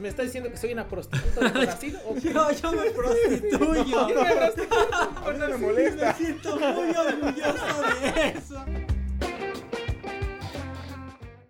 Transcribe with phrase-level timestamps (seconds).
[0.00, 1.98] ¿Me está diciendo que soy una prostituta de Brasil?
[2.06, 2.32] ¿O qué?
[2.32, 4.08] Yo, yo me prostituyo.
[5.26, 6.06] Me no me molesta.
[6.06, 8.64] Me siento muy orgulloso de eso.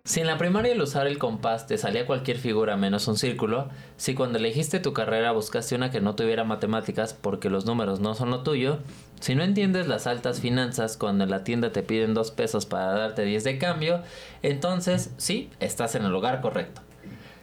[0.03, 3.69] Si en la primaria al usar el compás te salía cualquier figura menos un círculo,
[3.95, 8.13] si cuando elegiste tu carrera buscaste una que no tuviera matemáticas porque los números no
[8.15, 8.79] son lo tuyo,
[9.21, 12.87] si no entiendes las altas finanzas cuando en la tienda te piden dos pesos para
[12.87, 14.01] darte 10 de cambio,
[14.41, 16.81] entonces sí, estás en el lugar correcto.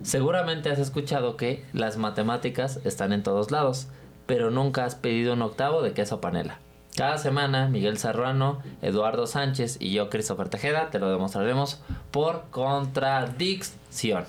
[0.02, 3.88] Seguramente has escuchado que las matemáticas están en todos lados,
[4.26, 6.58] pero nunca has pedido un octavo de queso panela.
[6.96, 14.24] Cada semana, Miguel Serrano, Eduardo Sánchez y yo, Christopher Tejeda, te lo demostraremos por contradicción.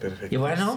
[0.00, 0.34] Perfecto.
[0.34, 0.76] Y bueno.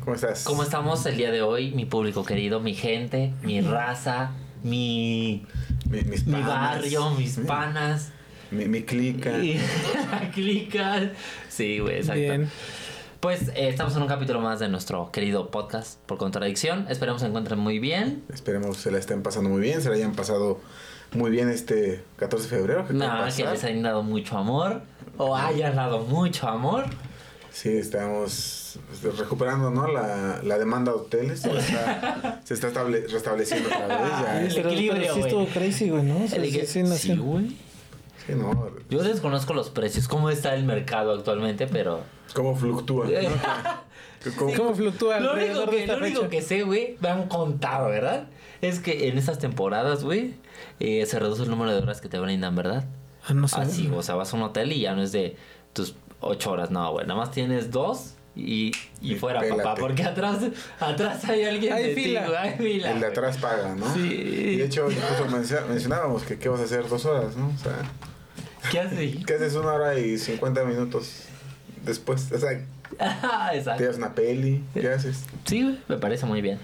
[0.00, 0.44] ¿Cómo estás?
[0.44, 4.32] ¿Cómo estamos el día de hoy, mi público querido, mi gente, mi raza,
[4.62, 5.46] mi,
[5.88, 6.48] Mi, mis mi panas.
[6.48, 8.12] barrio, mis panas?
[8.50, 9.32] Mi, mi clica.
[10.34, 11.10] Clica.
[11.48, 12.20] Sí, güey, exacto.
[12.20, 12.50] Bien.
[13.22, 16.86] Pues eh, estamos en un capítulo más de nuestro querido podcast por contradicción.
[16.88, 18.24] Esperemos se encuentren muy bien.
[18.34, 20.58] Esperemos se la estén pasando muy bien, se la hayan pasado
[21.12, 22.84] muy bien este 14 de febrero.
[22.84, 24.82] que Nada, que les hayan dado mucho amor
[25.18, 26.86] o hayan dado mucho amor.
[27.52, 29.86] Sí, estamos pues, recuperando, ¿no?
[29.86, 31.42] La, la demanda de hoteles.
[31.42, 34.10] Se está, se está estable- restableciendo otra vez.
[34.20, 34.42] Ya.
[34.42, 35.22] El equilibrio, sí güey.
[35.30, 36.24] estuvo crazy, güey, ¿no?
[36.24, 37.56] O sea, El sí, sí, no sí, güey.
[38.26, 38.68] Sí, no.
[38.90, 42.00] Yo desconozco los precios, cómo está el mercado actualmente, pero...
[42.34, 43.06] ¿Cómo fluctúa?
[43.06, 43.12] ¿no?
[44.38, 48.28] ¿Cómo- ¿Cómo flucúa Lo único, que, lo único que sé, güey, me han contado, ¿verdad?
[48.60, 50.34] Es que en estas temporadas, güey,
[50.78, 52.84] eh, se reduce el número de horas que te brindan, ¿verdad?
[53.26, 53.60] Ah, no sé.
[53.60, 55.36] Así, o sea, vas a un hotel y ya no es de
[55.72, 58.70] tus ocho horas, no, güey, nada más tienes dos y,
[59.00, 59.62] y Y fuera, pélate.
[59.62, 60.38] papá, porque atrás,
[60.78, 62.24] atrás hay alguien Hay de fila.
[62.26, 63.92] güey, hay fila, El de atrás paga, ¿no?
[63.92, 64.00] Sí.
[64.00, 65.26] Y de hecho, incluso
[65.68, 67.48] mencionábamos que qué vas a hacer dos horas, ¿no?
[67.48, 67.76] O sea,
[68.70, 69.16] ¿Qué haces?
[69.26, 71.24] ¿qué haces una hora y 50 minutos
[71.84, 72.30] después?
[72.32, 72.50] O sea,
[73.50, 73.84] te Exacto.
[73.84, 75.24] das una peli, ¿qué haces?
[75.44, 76.58] Sí, me parece muy bien.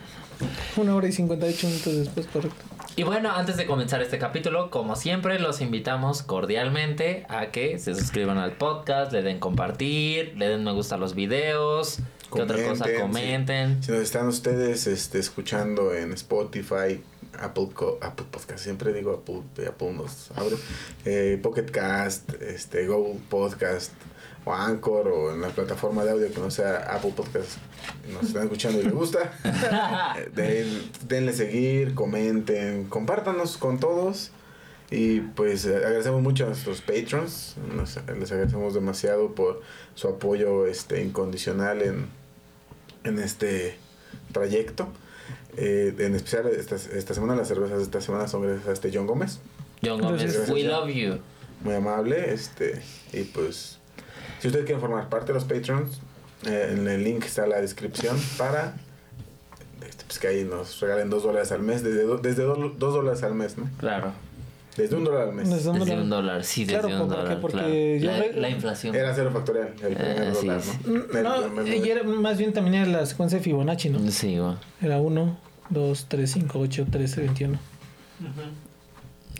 [0.76, 2.64] Una hora y 58 minutos después, correcto.
[2.96, 7.94] Y bueno, antes de comenzar este capítulo, como siempre, los invitamos cordialmente a que se
[7.94, 11.98] suscriban al podcast, le den compartir, le den me gusta a los videos,
[12.34, 13.82] que otra cosa Comenten, comenten.
[13.84, 17.00] Si nos están ustedes este, escuchando en Spotify,
[17.40, 20.56] Apple, Co- Apple Podcast, siempre digo Apple, Apple nos abre,
[21.04, 23.92] eh, Pocket Cast, este, Google Podcast,
[24.44, 27.58] o Anchor, o en la plataforma de audio que no sea Apple Podcast,
[28.12, 29.32] nos están escuchando y les gusta,
[30.34, 34.30] den- denle seguir, comenten, compártanos con todos.
[34.90, 39.60] Y pues agradecemos mucho a nuestros patrons, nos- les agradecemos demasiado por
[39.94, 42.06] su apoyo este incondicional en,
[43.04, 43.76] en este
[44.32, 44.88] trayecto.
[45.58, 48.90] Eh, en especial esta, esta semana, las cervezas de esta semana son gracias a este
[48.94, 49.40] John Gómez,
[49.84, 51.18] John Gómez, we love you.
[51.62, 52.32] muy amable.
[52.32, 52.80] Este,
[53.12, 53.78] y pues,
[54.40, 56.00] si ustedes quieren formar parte de los patrons,
[56.46, 58.74] eh, en el link está la descripción para
[59.86, 62.94] este, pues, que ahí nos regalen dos dólares al mes, desde, do- desde do- dos
[62.94, 63.68] dólares al mes, ¿no?
[63.78, 64.12] Claro,
[64.76, 65.50] Desde un dólar al mes.
[65.50, 66.04] Desde un desde dólar.
[66.04, 67.22] un dólar, sí, desde Claro, un ¿por qué?
[67.22, 67.40] dólar.
[67.40, 68.24] Porque claro.
[68.36, 68.94] la, inflación.
[68.94, 70.70] Era cero factorial el primer Eh, dólar, sí.
[70.86, 71.42] ¿no?
[71.52, 73.98] No, y era- más bien también era la secuencia de Fibonacci, ¿no?
[74.12, 74.38] Sí.
[74.80, 75.36] Era 1,
[75.70, 77.58] 2, 3, 5, 8, 13, 21.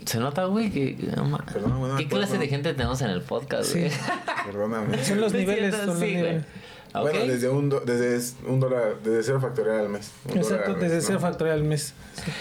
[0.05, 0.95] Se nota, güey, que...
[1.15, 3.79] no ma- Perdón, güey, no me ¿Qué clase de gente tenemos en el podcast, Sí.
[3.79, 3.91] güey?
[4.45, 5.03] Perdóname.
[5.03, 6.45] Son los niveles, son los niveles.
[6.93, 10.11] Bueno, desde un, do- desde un dólar, desde cero factorial al mes.
[10.33, 11.01] Exacto, al mes, desde ¿no?
[11.07, 11.93] cero factorial al mes.
[12.15, 12.31] Sí.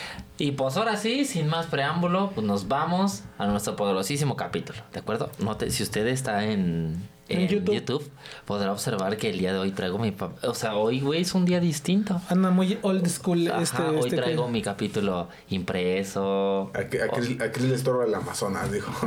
[0.40, 5.00] Y pues ahora sí, sin más preámbulo, pues nos vamos a nuestro poderosísimo capítulo, ¿de
[5.00, 5.30] acuerdo?
[5.40, 6.96] Note, si usted está en,
[7.28, 7.74] En en YouTube.
[7.74, 8.10] YouTube.
[8.46, 10.14] podrá observar que el día de hoy traigo mi...
[10.42, 12.20] O sea, hoy, güey, es un día distinto.
[12.30, 16.70] Anda muy old school Ajá, este, hoy este traigo que- mi capítulo impreso.
[16.74, 18.90] A, Cri- a, Chris, a Chris le estorba el Amazonas, dijo.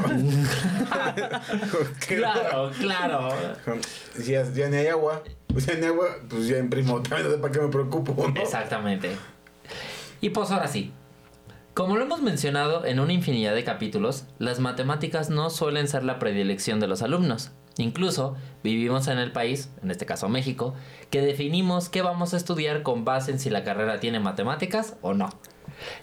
[2.07, 3.29] Claro, claro.
[4.25, 5.23] Ya, ya ni hay agua.
[5.47, 7.01] Pues ya ni agua, pues ya imprimo.
[7.01, 8.41] También no sé para qué me preocupo, ¿no?
[8.41, 9.15] Exactamente.
[10.21, 10.91] Y pues ahora sí.
[11.73, 16.19] Como lo hemos mencionado en una infinidad de capítulos, las matemáticas no suelen ser la
[16.19, 17.51] predilección de los alumnos.
[17.77, 20.73] Incluso vivimos en el país, en este caso México,
[21.09, 25.13] que definimos qué vamos a estudiar con base en si la carrera tiene matemáticas o
[25.13, 25.29] no.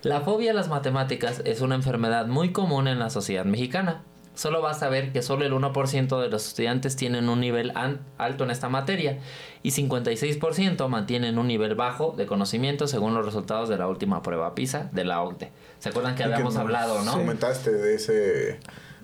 [0.03, 4.03] La fobia a las matemáticas es una enfermedad muy común en la sociedad mexicana.
[4.35, 7.73] solo vas a ver que solo el 1% de los estudiantes tienen un nivel
[8.19, 9.19] alto en esta materia
[9.65, 14.55] y 56% mantienen un nivel bajo de conocimiento según los resultados de la última prueba
[14.55, 15.51] PISA de la OCDE.
[15.81, 17.13] ¿Se acuerdan que habíamos hablado, no?
[17.13, 18.61] Comentaste de ese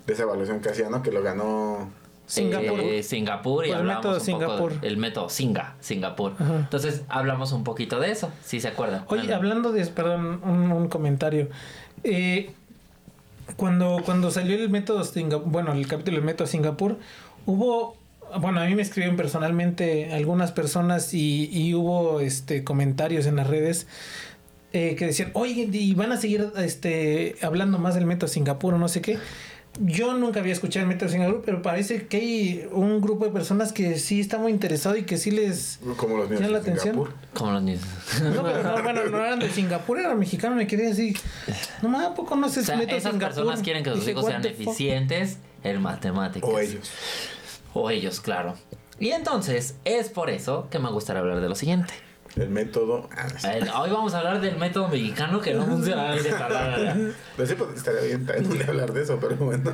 [0.07, 1.01] de esa evaluación que hacía, ¿no?
[1.01, 1.89] Que lo ganó
[2.25, 2.79] Singapur.
[2.79, 4.81] Eh, Singapur y el hablamos método un poco Singapur.
[4.81, 6.33] del método Singa, Singapur.
[6.39, 6.55] Ajá.
[6.55, 9.05] Entonces hablamos un poquito de eso, si se acuerdan.
[9.07, 11.49] Oye, hablando de, perdón, un, un comentario.
[12.03, 12.51] Eh,
[13.57, 16.97] cuando, cuando salió el método Singapur, bueno, el capítulo del método Singapur,
[17.45, 17.95] hubo,
[18.39, 23.47] bueno, a mí me escribieron personalmente algunas personas y, y hubo este comentarios en las
[23.47, 23.87] redes
[24.73, 28.77] eh, que decían, oye, y van a seguir este hablando más del método Singapur o
[28.77, 29.19] no sé qué.
[29.79, 33.73] Yo nunca había escuchado el método Singapur, pero parece que hay un grupo de personas
[33.73, 35.79] que sí está muy interesado y que sí les...
[35.97, 37.09] como los niños ¿Llama la atención?
[37.33, 37.81] Como los niños.
[38.23, 41.15] No, pero no, bueno, no eran de Singapur, eran mexicanos, me quedé así.
[41.81, 43.35] No ¿a poco no se O sea, método esas Singapur?
[43.35, 46.49] personas quieren que sus hijos sean eficientes en matemáticas.
[46.49, 46.91] O ellos.
[47.73, 48.55] O ellos, claro.
[48.97, 51.93] Y entonces, es por eso que me gustaría hablar de lo siguiente.
[52.35, 53.09] El método.
[53.43, 56.15] El- hoy vamos a hablar del método mexicano que no funciona.
[56.15, 59.71] No sé, pues, estaría bien también hablar de eso, pero bueno.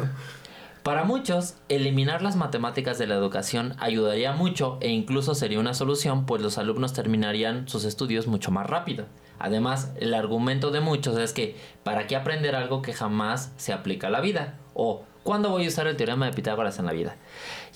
[0.84, 6.26] Para muchos, eliminar las matemáticas de la educación ayudaría mucho e incluso sería una solución,
[6.26, 9.06] pues los alumnos terminarían sus estudios mucho más rápido.
[9.38, 14.08] Además, el argumento de muchos es que ¿para qué aprender algo que jamás se aplica
[14.08, 14.56] a la vida?
[14.74, 17.16] O ¿cuándo voy a usar el teorema de Pitágoras en la vida?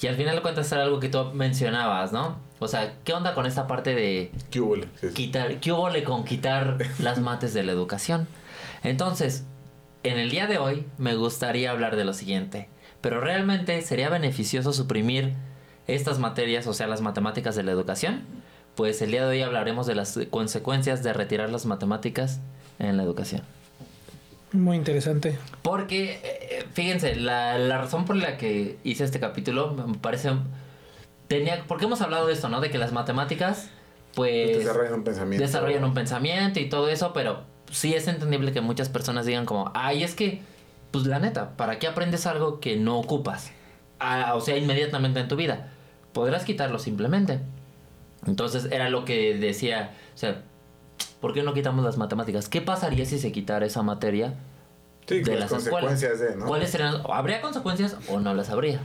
[0.01, 2.37] Y al final de cuentas era algo que tú mencionabas, ¿no?
[2.59, 4.59] O sea, ¿qué onda con esta parte de ¿Qué?
[4.99, 5.13] Sí, sí.
[5.13, 8.27] quitar, ¿qué con quitar las mates de la educación?
[8.83, 9.45] Entonces,
[10.03, 12.69] en el día de hoy me gustaría hablar de lo siguiente.
[13.01, 15.33] Pero realmente sería beneficioso suprimir
[15.87, 18.21] estas materias, o sea, las matemáticas de la educación.
[18.75, 22.39] Pues el día de hoy hablaremos de las consecuencias de retirar las matemáticas
[22.79, 23.43] en la educación.
[24.55, 25.37] Muy interesante.
[25.61, 30.31] Porque, eh, fíjense, la, la razón por la que hice este capítulo me parece...
[31.27, 32.61] Tenía, porque hemos hablado de esto, ¿no?
[32.61, 33.69] De que las matemáticas,
[34.13, 34.59] pues...
[34.59, 35.43] Desarrollan un pensamiento.
[35.43, 39.71] desarrollan un pensamiento y todo eso, pero sí es entendible que muchas personas digan como,
[39.73, 40.41] ay, es que,
[40.91, 43.51] pues la neta, ¿para qué aprendes algo que no ocupas?
[43.99, 45.71] Ah, o sea, inmediatamente en tu vida.
[46.13, 47.39] Podrás quitarlo simplemente.
[48.27, 50.43] Entonces era lo que decía, o sea,
[51.25, 52.47] ¿por qué no quitamos las matemáticas?
[52.49, 54.35] ¿Qué pasaría si se quitara esa materia
[55.07, 56.45] Sí, de las consecuencias de, ¿no?
[56.45, 57.01] ¿Cuáles serían?
[57.03, 58.81] ¿O ¿Habría consecuencias o no las habría?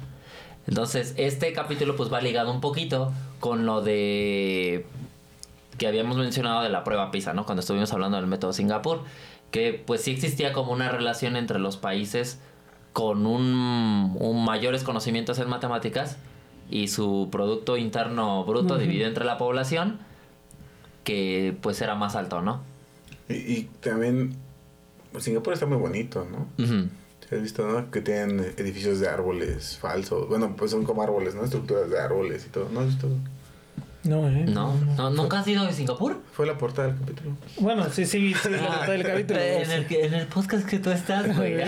[0.66, 4.86] Entonces, este capítulo pues va ligado un poquito con lo de
[5.76, 7.44] que habíamos mencionado de la prueba PISA, ¿no?
[7.44, 9.02] Cuando estuvimos hablando del método Singapur,
[9.50, 12.40] que pues sí existía como una relación entre los países
[12.94, 16.16] con un, un mayores conocimientos en matemáticas
[16.70, 18.82] y su producto interno bruto Ujú.
[18.82, 19.98] dividido entre la población
[21.04, 22.62] que pues era más alto, ¿no?
[23.28, 24.34] Y, y también,
[25.12, 26.46] pues, Singapur está muy bonito, ¿no?
[26.64, 27.90] ¿Sí ¿Has visto, no?
[27.90, 30.28] Que tienen edificios de árboles falsos.
[30.28, 31.44] Bueno, pues son como árboles, ¿no?
[31.44, 32.68] Estructuras de árboles y todo.
[32.70, 33.08] ¿No has visto?
[34.02, 34.46] No, ¿eh?
[34.48, 36.20] No, no, ¿nunca has ido a Singapur?
[36.32, 37.36] Fue la portada del capítulo.
[37.58, 39.38] Bueno, sí, sí, sí, la mitad del capítulo.
[39.42, 41.56] en, el, que- en el podcast que tú estás, güey.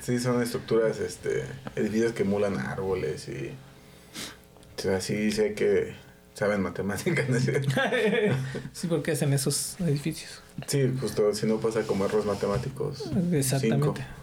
[0.00, 1.44] Sí, son estructuras, este,
[1.76, 3.50] edificios que emulan árboles y...
[4.78, 5.94] O sea, sí sé que
[6.34, 7.28] saben matemáticas.
[7.28, 7.70] ¿no es cierto?
[8.72, 10.42] sí, porque hacen esos edificios.
[10.66, 13.10] Sí, justo, si no pasa como errores matemáticos.
[13.32, 14.02] Exactamente.
[14.02, 14.20] Cinco.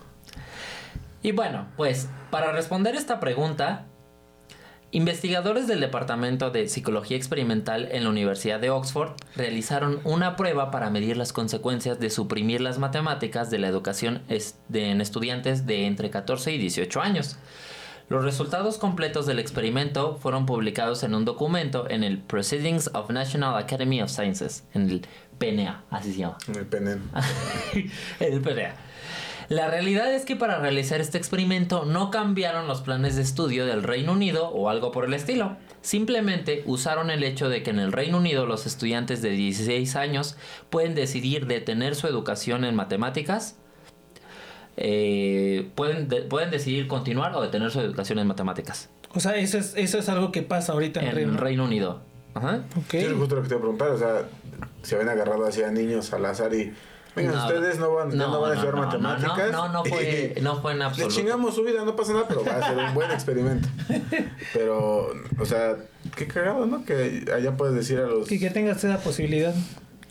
[1.23, 3.85] Y bueno, pues para responder esta pregunta,
[4.91, 10.89] investigadores del Departamento de Psicología Experimental en la Universidad de Oxford realizaron una prueba para
[10.89, 16.53] medir las consecuencias de suprimir las matemáticas de la educación en estudiantes de entre 14
[16.53, 17.37] y 18 años.
[18.09, 23.57] Los resultados completos del experimento fueron publicados en un documento en el Proceedings of National
[23.57, 25.01] Academy of Sciences, en el
[25.37, 26.37] PNA, así se llama.
[26.47, 27.01] En el PNN.
[28.21, 28.75] el PDA.
[29.49, 33.83] La realidad es que para realizar este experimento no cambiaron los planes de estudio del
[33.83, 35.57] Reino Unido o algo por el estilo.
[35.81, 40.37] Simplemente usaron el hecho de que en el Reino Unido los estudiantes de 16 años
[40.69, 43.57] pueden decidir detener su educación en matemáticas.
[44.77, 48.89] Eh, pueden, de- pueden decidir continuar o detener su educación en matemáticas.
[49.13, 51.99] O sea, eso es, eso es algo que pasa ahorita en, En Reino Reino Unido.
[52.35, 52.61] Ajá.
[52.75, 52.91] Ok.
[52.91, 53.89] Sí, es justo lo que te iba a preguntar.
[53.89, 54.23] O sea,
[54.83, 56.71] se habían agarrado así a niños al azar y...
[57.15, 59.51] Venga, No, ustedes no van, ya no, van a estudiar no, no, matemáticas.
[59.51, 61.15] No, no, no fue, no fue en Le absoluto.
[61.15, 63.67] chingamos su vida, no pasa nada, pero va a ser un buen experimento.
[64.53, 65.07] Pero,
[65.39, 65.77] o sea,
[66.15, 66.85] qué cagado, ¿no?
[66.85, 68.27] Que allá puedes decir a los...
[68.27, 69.55] Que, que tengas esa posibilidad.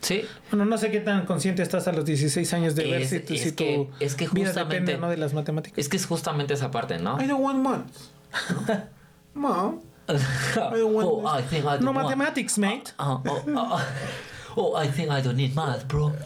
[0.07, 3.11] Sí, Bueno, no sé qué tan consciente estás a los 16 años de ver Es-
[3.11, 5.09] si, tu- es si que- tu es que vida justamente- depende ¿no?
[5.11, 5.79] de las matemáticas.
[5.79, 7.21] es que es justamente esa parte, ¿no?
[7.21, 8.11] I don't want months.
[9.35, 12.93] Mom, don't want oh, I think I don't No want- mathematics, mate.
[12.99, 13.81] Oh, oh, oh,
[14.55, 16.13] oh, I think I don't need math, bro.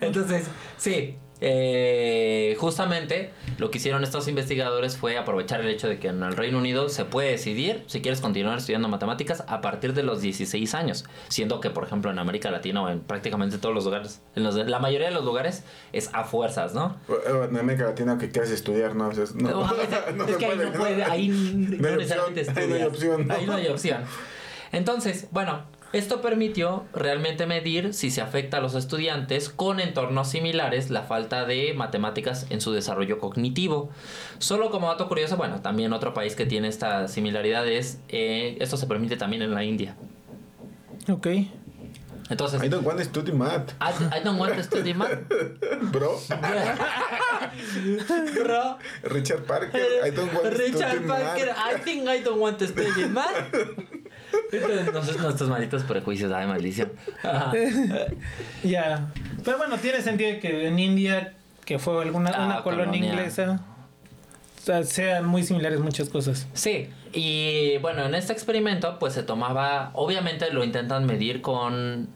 [0.00, 0.46] Entonces,
[0.76, 6.22] sí, eh, justamente lo que hicieron estos investigadores fue aprovechar el hecho de que en
[6.22, 10.20] el Reino Unido se puede decidir si quieres continuar estudiando matemáticas a partir de los
[10.20, 14.20] 16 años, siendo que por ejemplo en América Latina o en prácticamente todos los lugares,
[14.34, 16.96] en los, la mayoría de los lugares es a fuerzas, ¿no?
[17.26, 19.08] En América Latina que quieres estudiar, ¿no?
[19.08, 19.70] O sea, no, No,
[20.26, 23.34] es se que ahí no puede, ahí no, opción, ahí no hay opción, ¿no?
[23.34, 24.02] Ahí no hay opción.
[24.72, 30.90] Entonces, bueno, esto permitió realmente medir si se afecta a los estudiantes con entornos similares
[30.90, 33.90] la falta de matemáticas en su desarrollo cognitivo.
[34.38, 38.76] Solo como dato curioso, bueno, también otro país que tiene esta similaridad es, eh, esto
[38.76, 39.96] se permite también en la India.
[41.10, 41.26] Ok.
[42.30, 45.18] Entonces, I don't want to study math, I, I don't want to study math.
[45.92, 46.20] bro.
[48.34, 48.78] Bro.
[49.04, 51.58] Richard Parker, I don't want to Richard study Parker, math.
[51.58, 53.54] I think I don't want to study math.
[54.52, 56.92] Entonces, nuestros malditos prejuicios, ay, maldición.
[58.64, 59.12] Ya.
[59.44, 63.10] Pero bueno, tiene sentido que en India, que fue alguna Ah, una colonia, colonia.
[63.10, 63.60] inglesa,
[64.58, 66.46] o sea, sean muy similares muchas cosas.
[66.52, 72.08] Sí, y bueno, en este experimento, pues se tomaba, obviamente lo intentan medir con,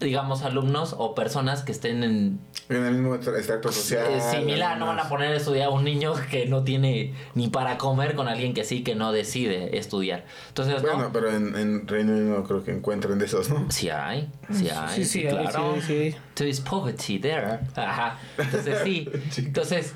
[0.00, 4.06] digamos, alumnos o personas que estén en En el mismo extracto social.
[4.10, 7.48] eh, similar, no van a poner a estudiar a un niño que no tiene ni
[7.48, 10.24] para comer con alguien que sí, que no decide estudiar.
[10.48, 11.12] Entonces, Bueno, ¿no?
[11.12, 13.70] pero en, en Reino Unido creo que encuentran de esos, ¿no?
[13.70, 15.74] Sí hay, sí hay, sí, sí, claro.
[15.80, 16.16] sí, sí.
[16.34, 17.60] There is poverty there.
[17.74, 18.18] Ajá.
[18.38, 19.08] Entonces sí.
[19.38, 19.94] Entonces,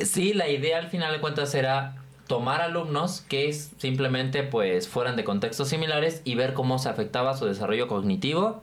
[0.00, 5.24] sí, la idea al final de cuentas era tomar alumnos que simplemente pues fueran de
[5.24, 8.62] contextos similares y ver cómo se afectaba su desarrollo cognitivo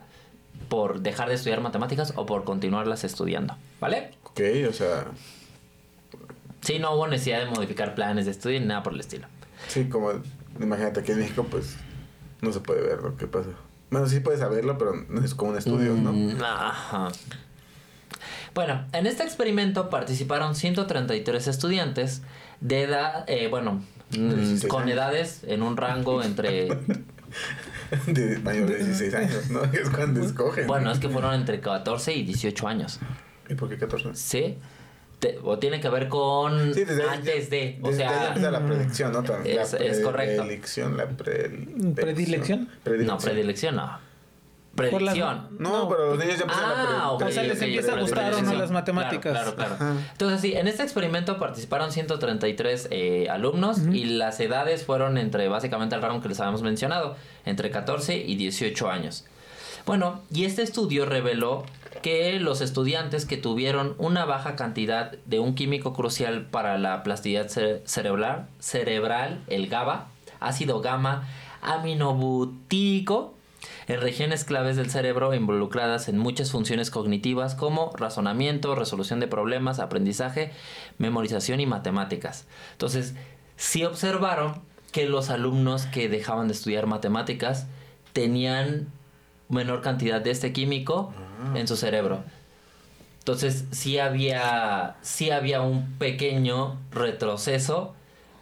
[0.70, 3.56] por dejar de estudiar matemáticas o por continuarlas estudiando.
[3.80, 4.12] ¿Vale?
[4.24, 5.06] Ok, o sea,
[6.62, 9.28] Sí, no hubo necesidad de modificar planes de estudio ni nada por el estilo.
[9.68, 10.12] sí, como
[10.60, 11.76] imagínate aquí en México, pues
[12.42, 13.50] no se puede ver lo que pasa.
[13.92, 16.12] Bueno, sí puedes saberlo, pero no es como un estudio, ¿no?
[16.12, 17.10] Mm, Ajá.
[18.54, 22.22] Bueno, en este experimento participaron 133 estudiantes
[22.62, 23.82] de edad, eh, bueno,
[24.18, 26.68] mm, 16 con edades en un rango entre,
[28.08, 29.64] De mayor de 16 años, ¿no?
[29.66, 30.68] Es cuando escogen.
[30.68, 33.00] bueno, es que fueron entre 14 y 18 años,
[33.50, 34.10] ¿Y por qué 14?
[34.16, 34.58] ¿sí?
[35.20, 38.66] Te- o tiene que ver con Sí, desde antes de, o desde sea, empieza la
[38.66, 39.20] predicción, ¿no?
[39.44, 40.42] Es- la es correcto.
[40.44, 41.50] Predilección, la pre-
[41.96, 42.70] ¿Predilección?
[43.06, 44.00] no, predilección no.
[44.78, 45.48] Las- Predicción.
[45.58, 48.20] No, pero los niños ya empiezan Ah, la O sea, les ok, empieza a gustar
[48.20, 48.60] o no predicción.
[48.60, 49.32] las matemáticas.
[49.32, 49.78] Claro, claro.
[50.12, 55.96] Entonces, sí, en este experimento participaron 133 eh, alumnos y las edades fueron entre básicamente
[55.96, 57.16] el rango que les habíamos mencionado,
[57.46, 59.24] entre 14 y 18 años.
[59.86, 61.64] Bueno, y este estudio reveló
[62.02, 67.48] que los estudiantes que tuvieron una baja cantidad de un químico crucial para la plasticidad
[67.48, 70.08] cere- cerebral, cerebral, el GABA,
[70.42, 71.28] ácido gamma
[71.62, 73.35] aminobutírico,
[73.88, 79.80] en regiones claves del cerebro involucradas en muchas funciones cognitivas como razonamiento, resolución de problemas,
[79.80, 80.52] aprendizaje,
[80.98, 82.48] memorización y matemáticas.
[82.74, 83.16] Entonces,
[83.58, 84.62] sí observaron
[84.92, 87.68] que los alumnos que dejaban de estudiar matemáticas
[88.14, 88.88] tenían
[89.50, 91.14] menor cantidad de este químico
[91.54, 92.24] en su cerebro.
[93.20, 97.95] Entonces, sí había, sí había un pequeño retroceso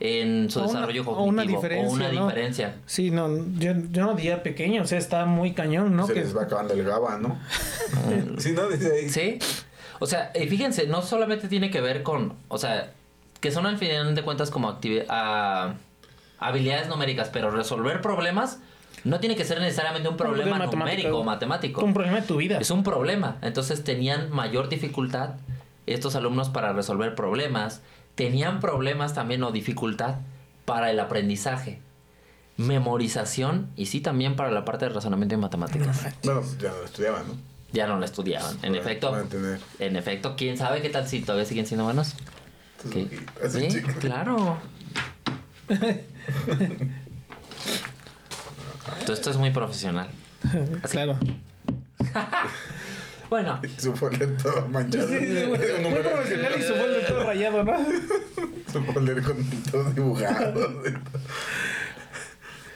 [0.06, 1.30] en su O una- desarrollo o cognitivo.
[1.30, 2.26] una diferencia, o una ¿no?
[2.28, 2.76] diferencia.
[2.86, 6.06] Sí, no, yo, yo no diría pequeño, o sea, está muy cañón, ¿no?
[6.08, 7.40] Se Que- les va acabando el GABA, ¿no?
[8.38, 8.68] sí, ¿no?
[8.68, 9.10] Dice ahí.
[9.10, 9.40] Sí.
[10.00, 12.92] O sea, y fíjense, no solamente tiene que ver con, o sea,
[13.40, 15.76] que son al final de cuentas como activi- a-
[16.40, 18.60] habilidades numéricas, pero resolver problemas
[19.06, 20.86] no tiene que ser necesariamente un problema problema matemático.
[21.08, 21.86] numérico o matemático.
[21.86, 22.58] un problema de tu vida.
[22.60, 23.38] Es un problema.
[23.42, 25.36] Entonces tenían mayor dificultad
[25.86, 27.82] estos alumnos para resolver problemas.
[28.16, 30.16] Tenían problemas también o dificultad
[30.66, 31.80] para el aprendizaje.
[32.58, 36.06] Memorización y sí también para la parte de razonamiento y matemáticas.
[36.24, 37.34] Bueno, ya no lo estudiaban, ¿no?
[37.72, 38.54] Ya no lo estudiaban.
[38.62, 39.26] En Para- efecto, para
[39.80, 42.14] en efecto, quién sabe qué tal si todavía siguen siendo buenos.
[42.92, 43.08] ¿Qué?
[43.44, 44.58] Así, Sí, claro.
[49.06, 50.10] Todo esto es muy profesional.
[50.92, 51.18] Claro.
[53.34, 55.08] Bueno, Su folder todo manchado.
[55.08, 55.46] Sí, sí,
[55.82, 57.74] muy, profesional y su folder todo rayado, ¿no?
[58.72, 60.84] Su folder con todo dibujado.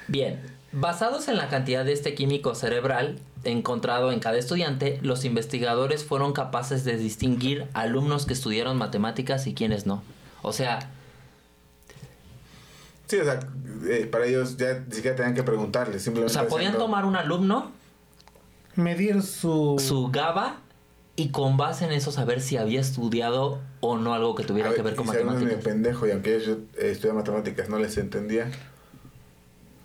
[0.07, 6.03] Bien, basados en la cantidad de este químico cerebral encontrado en cada estudiante, los investigadores
[6.03, 10.01] fueron capaces de distinguir alumnos que estudiaron matemáticas y quienes no.
[10.41, 10.89] O sea,
[13.05, 13.39] Sí, o sea,
[13.87, 16.33] eh, para ellos ya ni siquiera tenían que preguntarles, o simplemente.
[16.33, 17.71] sea, podían haciendo- tomar un alumno,
[18.77, 19.75] Medir su...
[19.85, 20.61] su GABA,
[21.17, 24.81] y con base en eso saber si había estudiado o no algo que tuviera que
[24.83, 25.63] ver con matemáticas.
[25.63, 28.51] pendejo y aunque ellos eh, estudian matemáticas no les entendía,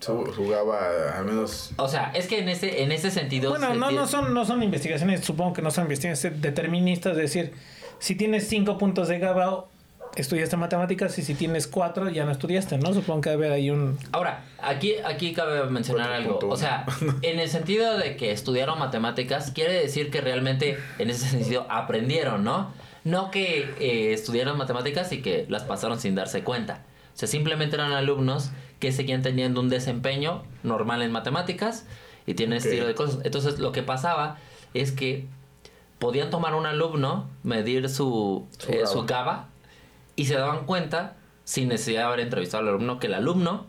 [0.01, 1.71] su, su GABA al menos.
[1.79, 3.51] O sea, es que en ese, en ese sentido...
[3.51, 7.13] Bueno, se no, tiene- no son, no son investigaciones, supongo que no son investigaciones deterministas,
[7.13, 7.53] es decir,
[7.99, 9.65] si tienes 5 puntos de GABA,
[10.17, 12.93] estudiaste matemáticas y si tienes 4 ya no estudiaste, ¿no?
[12.93, 13.99] Supongo que debe haber ahí un...
[14.13, 16.49] Ahora, aquí, aquí cabe mencionar Cuatro algo.
[16.53, 16.85] O sea,
[17.23, 22.45] en el sentido de que estudiaron matemáticas, quiere decir que realmente en ese sentido aprendieron,
[22.45, 22.73] ¿no?
[23.05, 26.83] No que eh, estudiaron matemáticas y que las pasaron sin darse cuenta.
[27.15, 28.51] O sea, simplemente eran alumnos
[28.81, 31.85] que seguían teniendo un desempeño normal en matemáticas
[32.27, 32.59] y tienen Ok.
[32.59, 33.19] este estilo de cosas.
[33.25, 34.39] Entonces, lo que pasaba
[34.75, 35.27] es que
[35.99, 38.87] podían tomar un alumno, medir su, Su eh, GABA.
[38.87, 39.49] su GABA
[40.17, 43.67] y se daban cuenta, sin necesidad de haber entrevistado al alumno, que el alumno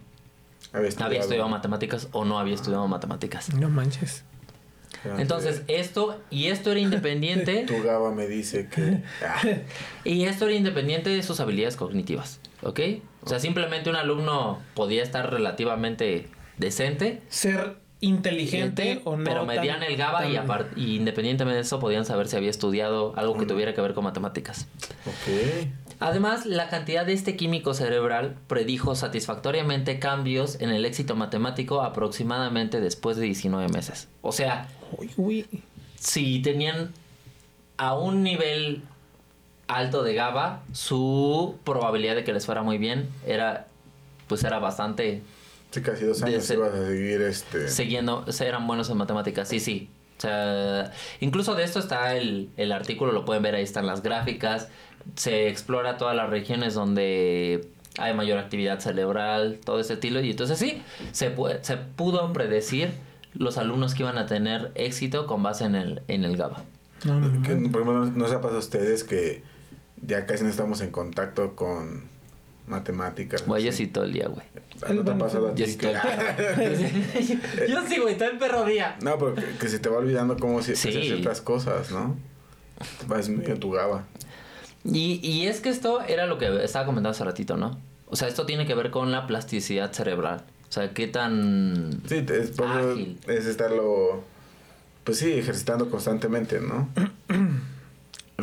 [0.72, 1.08] Había estudiado.
[1.08, 3.54] había estudiado matemáticas o no había estudiado matemáticas.
[3.54, 4.24] No manches.
[5.18, 9.04] Entonces, esto, y esto era independiente, Tu GABA me dice que.
[9.26, 9.42] Ah,
[10.04, 12.80] y esto era independiente de sus habilidades cognitivas, ¿ok?
[13.24, 19.24] O sea, simplemente un alumno podía estar relativamente decente, Ser inteligente o no.
[19.24, 22.36] pero tan- medían el GABA y, tan- apar- y independientemente de eso podían saber si
[22.36, 24.68] había estudiado algo que tuviera que ver con matemáticas.
[25.06, 25.68] ok.
[26.00, 32.82] Además, la cantidad de este químico cerebral predijo satisfactoriamente cambios en el éxito matemático aproximadamente
[32.82, 34.10] después de 19 meses.
[34.22, 34.68] O sea,
[34.98, 35.46] Uy, uy.
[35.98, 36.92] si tenían
[37.78, 38.82] a un nivel
[39.68, 43.68] alto de GABA, su probabilidad de que les fuera muy bien era
[44.28, 45.22] pues era bastante
[45.74, 47.68] Sí, casi dos años De- ibas a seguir este.
[47.68, 49.90] siguiendo, eran buenos en matemáticas, sí, sí.
[50.18, 54.04] O sea, incluso de esto está el, el artículo, lo pueden ver, ahí están las
[54.04, 54.68] gráficas.
[55.16, 60.22] Se explora todas las regiones donde hay mayor actividad cerebral, todo ese estilo.
[60.22, 62.92] Y entonces sí, se, pu- se pudo predecir
[63.34, 66.64] los alumnos que iban a tener éxito con base en el, en el GABA.
[67.06, 67.72] No, no, Que, no.
[67.72, 69.42] por ejemplo, ¿no se ha pasado a ustedes que
[70.06, 72.04] ya casi no estamos en contacto con
[72.68, 73.46] matemáticas?
[73.46, 73.86] Güey, yo así?
[73.86, 74.46] sí todo el día, güey.
[74.86, 75.96] Ah, ¿No te ha pasado a Yo ti sí que- todo
[76.62, 77.68] el día.
[77.70, 78.98] Yo sí, güey, todo el perro día.
[79.02, 80.90] No, pero que, que se te va olvidando cómo se Sí.
[80.90, 82.16] hacer ciertas cosas, ¿no?
[83.08, 84.06] Vas medio tu GABA.
[84.84, 87.80] Y, y es que esto era lo que estaba comentando hace ratito, ¿no?
[88.08, 90.44] O sea, esto tiene que ver con la plasticidad cerebral.
[90.70, 92.02] O sea, qué tan...
[92.08, 93.18] Sí, te- es, por Ágil.
[93.28, 94.24] es estarlo,
[95.04, 96.90] pues sí, ejercitando constantemente, ¿no?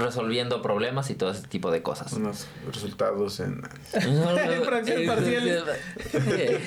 [0.00, 2.12] resolviendo problemas y todo ese tipo de cosas.
[2.14, 3.62] Unos resultados en...
[4.64, 5.64] Fracción parcial.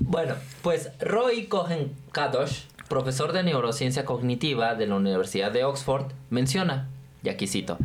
[0.00, 6.88] bueno, pues Roy Cohen Kadosh, profesor de neurociencia cognitiva de la Universidad de Oxford, menciona,
[7.22, 7.78] y aquí cito,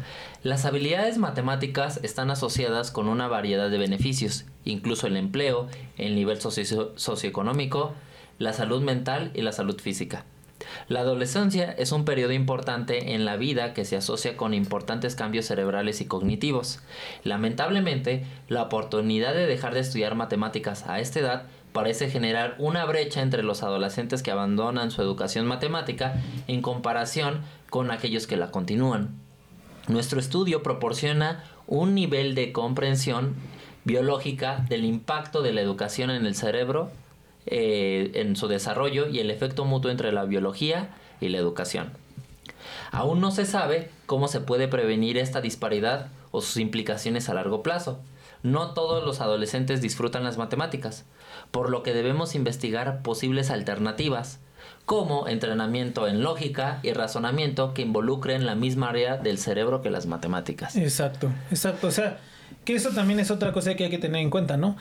[0.43, 5.67] las habilidades matemáticas están asociadas con una variedad de beneficios, incluso el empleo,
[5.97, 7.93] el nivel socio- socioeconómico,
[8.39, 10.25] la salud mental y la salud física.
[10.87, 15.45] La adolescencia es un periodo importante en la vida que se asocia con importantes cambios
[15.45, 16.79] cerebrales y cognitivos.
[17.23, 23.21] Lamentablemente, la oportunidad de dejar de estudiar matemáticas a esta edad parece generar una brecha
[23.21, 29.15] entre los adolescentes que abandonan su educación matemática en comparación con aquellos que la continúan.
[29.87, 33.35] Nuestro estudio proporciona un nivel de comprensión
[33.83, 36.89] biológica del impacto de la educación en el cerebro,
[37.45, 41.91] eh, en su desarrollo y el efecto mutuo entre la biología y la educación.
[42.91, 47.63] Aún no se sabe cómo se puede prevenir esta disparidad o sus implicaciones a largo
[47.63, 47.99] plazo.
[48.43, 51.05] No todos los adolescentes disfrutan las matemáticas,
[51.51, 54.39] por lo que debemos investigar posibles alternativas,
[54.85, 60.05] como entrenamiento en lógica y razonamiento que involucren la misma área del cerebro que las
[60.05, 60.75] matemáticas.
[60.75, 61.87] Exacto, exacto.
[61.87, 62.19] O sea,
[62.65, 64.75] que eso también es otra cosa que hay que tener en cuenta, ¿no?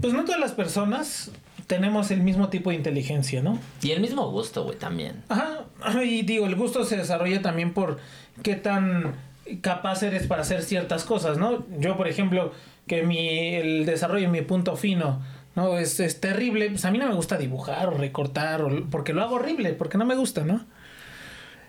[0.00, 1.30] Pues no todas las personas
[1.66, 3.58] tenemos el mismo tipo de inteligencia, ¿no?
[3.82, 5.22] Y el mismo gusto, güey, también.
[5.28, 5.64] Ajá,
[6.04, 7.98] y digo, el gusto se desarrolla también por
[8.42, 9.14] qué tan
[9.62, 11.64] capaz eres para hacer ciertas cosas, ¿no?
[11.78, 12.52] Yo, por ejemplo,
[12.86, 15.22] que mi, el desarrollo de mi punto fino,
[15.56, 15.78] ¿no?
[15.78, 19.22] Es, es terrible, pues a mí no me gusta dibujar o recortar, o- porque lo
[19.22, 20.64] hago horrible, porque no me gusta, ¿no?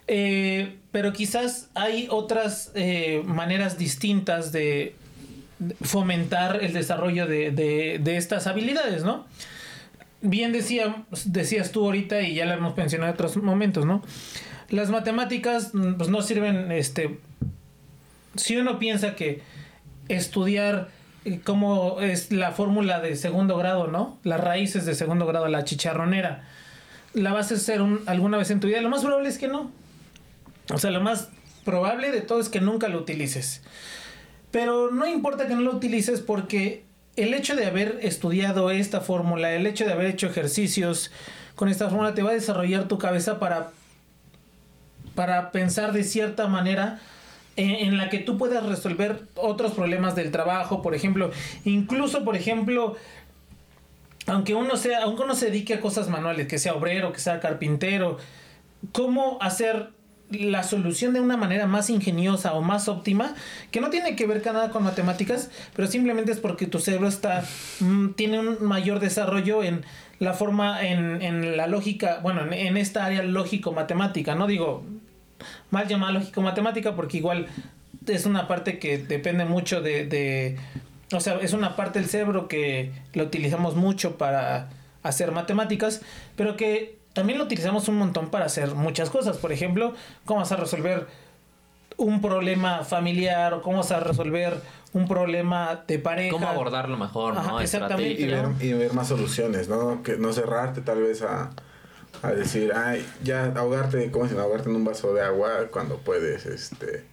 [0.08, 4.96] Eh, pero quizás hay otras eh, maneras distintas de
[5.82, 9.26] fomentar el desarrollo de, de- de estas habilidades, ¿no?
[10.22, 14.02] Bien decía, decías tú ahorita y ya lo hemos mencionado en otros momentos, ¿no?
[14.70, 17.20] Las matemáticas pues, no sirven, este,
[18.36, 19.41] si uno piensa que
[20.10, 20.89] estudiar
[21.26, 24.18] eh, cómo es la fórmula de segundo grado, ¿no?
[24.24, 26.44] Las raíces de segundo grado, la chicharronera,
[27.13, 29.48] la vas a hacer un- alguna vez en tu vida, lo más probable es que
[29.48, 29.72] no.
[30.74, 31.30] O sea, lo más
[31.63, 33.62] probable de todo es que nunca lo utilices.
[34.56, 36.86] Pero no importa que no lo utilices porque
[37.18, 41.12] el hecho de haber estudiado esta fórmula, el hecho de haber hecho ejercicios
[41.56, 43.72] con esta fórmula te va a desarrollar tu cabeza para,
[45.13, 47.02] para pensar de cierta manera
[47.58, 51.32] en, la que tú puedas resolver otros problemas del trabajo, por ejemplo,
[51.65, 52.96] incluso, por ejemplo,
[54.26, 57.41] aunque uno sea, aunque uno se dedique a cosas manuales, que sea obrero, que sea
[57.41, 58.20] carpintero,
[58.94, 59.89] cómo hacer
[60.32, 63.36] la solución de una manera más ingeniosa o más óptima,
[63.72, 67.44] que no tiene que ver nada con matemáticas, pero simplemente es porque tu cerebro está
[67.80, 69.86] mm, tiene un mayor desarrollo en
[70.20, 74.84] la forma, en, en la lógica, bueno, en, en esta área lógico-matemática, no digo
[75.70, 77.48] mal llamada lógico-matemática porque igual
[78.08, 80.58] es una parte que depende mucho de, de,
[81.12, 84.70] o sea, es una parte del cerebro que lo utilizamos mucho para
[85.04, 86.02] hacer matemáticas,
[86.36, 89.38] pero que también lo utilizamos un montón para hacer muchas cosas.
[89.38, 89.93] Por ejemplo,
[90.25, 91.08] cómo vas a resolver
[91.95, 94.60] un problema familiar o cómo vas a resolver
[94.91, 96.32] un problema de pareja.
[96.32, 97.62] Cómo abordarlo mejor, Ajá, ¿no?
[97.62, 98.21] exactamente.
[98.21, 100.04] Y ver, y ver más soluciones, ¿no?
[100.04, 101.51] Que no cerrarte tal vez a,
[102.21, 104.43] a decir, ay, ya ahogarte, ¿cómo se llama?
[104.43, 107.06] Ahogarte en un vaso de agua cuando puedes, este,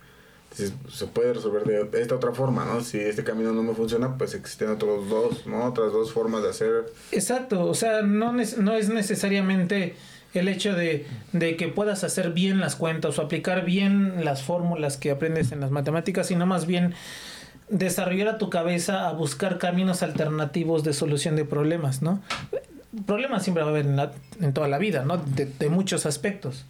[0.55, 2.81] se puede resolver de esta otra forma, ¿no?
[2.83, 5.65] Si este camino no me funciona, pues existen otros dos, ¿no?
[5.65, 6.85] Otras dos formas de hacer.
[7.11, 9.95] Exacto, o sea, no, no es necesariamente
[10.35, 14.97] el hecho de, de que puedas hacer bien las cuentas o aplicar bien las fórmulas
[14.97, 16.95] que aprendes en las matemáticas, sino más bien
[17.69, 22.21] desarrollar a tu cabeza a buscar caminos alternativos de solución de problemas, ¿no?
[23.07, 24.13] Problemas siempre va a haber en, la-
[24.53, 25.17] toda la vida, ¿no?
[25.17, 26.67] De muchos aspectos.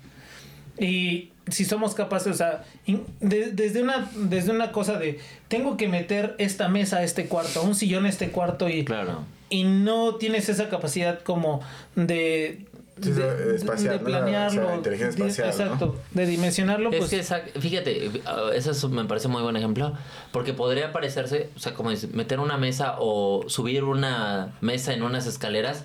[0.78, 5.76] Y si somos capaces, o sea, in- de- desde, una, desde una cosa de, tengo
[5.76, 9.24] que meter esta mesa a este cuarto, un sillón a este cuarto y Claro.
[9.50, 11.60] y no tienes esa capacidad como
[11.96, 12.66] de
[13.02, 17.10] Sí, de- planearlo O sea, inteligencia de- exacto de dimensionarlo Es pues.
[17.10, 19.94] que, exact- fíjate, uh, ese es, me parece muy buen ejemplo,
[20.30, 25.02] porque podría parecerse, o sea, como dices, meter una mesa o subir una mesa en
[25.02, 25.84] unas escaleras,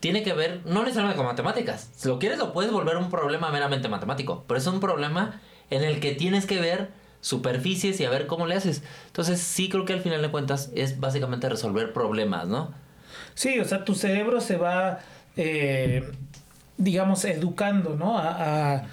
[0.00, 1.90] tiene que ver, no necesariamente con matemáticas.
[1.94, 5.84] Si lo quieres, lo puedes volver un problema meramente matemático, pero es un problema en
[5.84, 6.88] el que tienes que ver
[7.20, 8.82] superficies y a ver cómo le haces.
[9.06, 12.74] Entonces, sí creo que al final de cuentas es básicamente resolver problemas, ¿no?
[13.34, 14.98] sí o sea tu cerebro se va
[15.36, 16.10] eh,
[16.76, 18.86] digamos educando no a, a,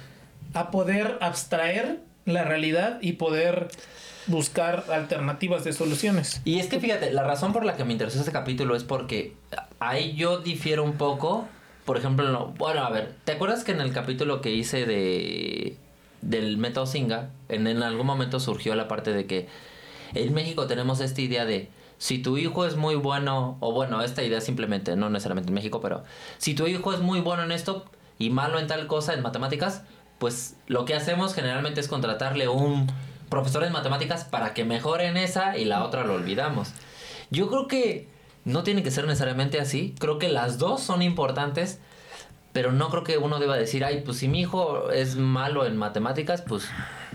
[0.54, 3.68] a poder abstraer la realidad y poder
[4.28, 8.18] buscar alternativas de soluciones Y es que fíjate, la razón por la que me interesó
[8.20, 9.34] este capítulo es porque
[9.80, 11.46] ahí yo difiero un poco.
[11.84, 14.84] Por ejemplo, en lo- bueno, a ver, ¿te acuerdas que en el capítulo que hice
[14.86, 15.76] de
[16.20, 19.48] del método Singa, en algún momento surgió la parte de que
[20.14, 24.22] en México tenemos esta idea de si tu hijo es muy bueno, o bueno, esta
[24.24, 26.02] idea simplemente, no necesariamente en México, pero
[26.38, 27.84] si tu hijo es muy bueno en esto
[28.18, 29.82] y malo en tal cosa, en matemáticas,
[30.18, 32.88] pues lo que hacemos generalmente es contratarle un
[33.28, 36.72] profesor en matemáticas para que mejore en esa y la otra lo olvidamos.
[37.30, 38.08] Yo creo que
[38.44, 41.78] no tiene que ser necesariamente así, creo que las dos son importantes,
[42.52, 45.76] pero no creo que uno deba decir, ay, pues si mi hijo es malo en
[45.76, 46.66] matemáticas, pues,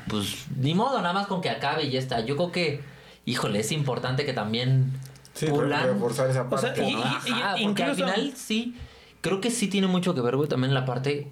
[0.08, 2.20] pues ni modo, nada más con que acabe y ya está.
[2.22, 2.82] Yo creo que,
[3.26, 4.92] híjole, es importante que también
[5.34, 5.84] Sí, pulan.
[5.86, 6.84] reforzar esa O sea, parte.
[6.88, 7.00] y- ¿no?
[7.00, 8.78] y- Ajá, y- porque al final sí,
[9.22, 11.28] creo que sí tiene mucho que ver, güey, también la parte...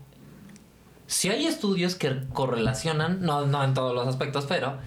[1.12, 4.78] Si hay estudios que correlacionan, no, no en todos los aspectos, pero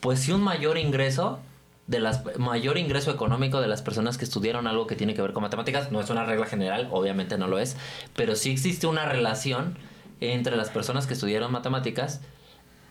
[0.00, 1.38] pues sí un mayor ingreso
[1.86, 5.32] de las mayor ingreso económico de las personas que estudiaron algo que tiene que ver
[5.32, 7.78] con matemáticas, no es una regla general, obviamente no lo es,
[8.14, 9.78] pero sí existe una relación
[10.20, 12.20] entre las personas que estudiaron matemáticas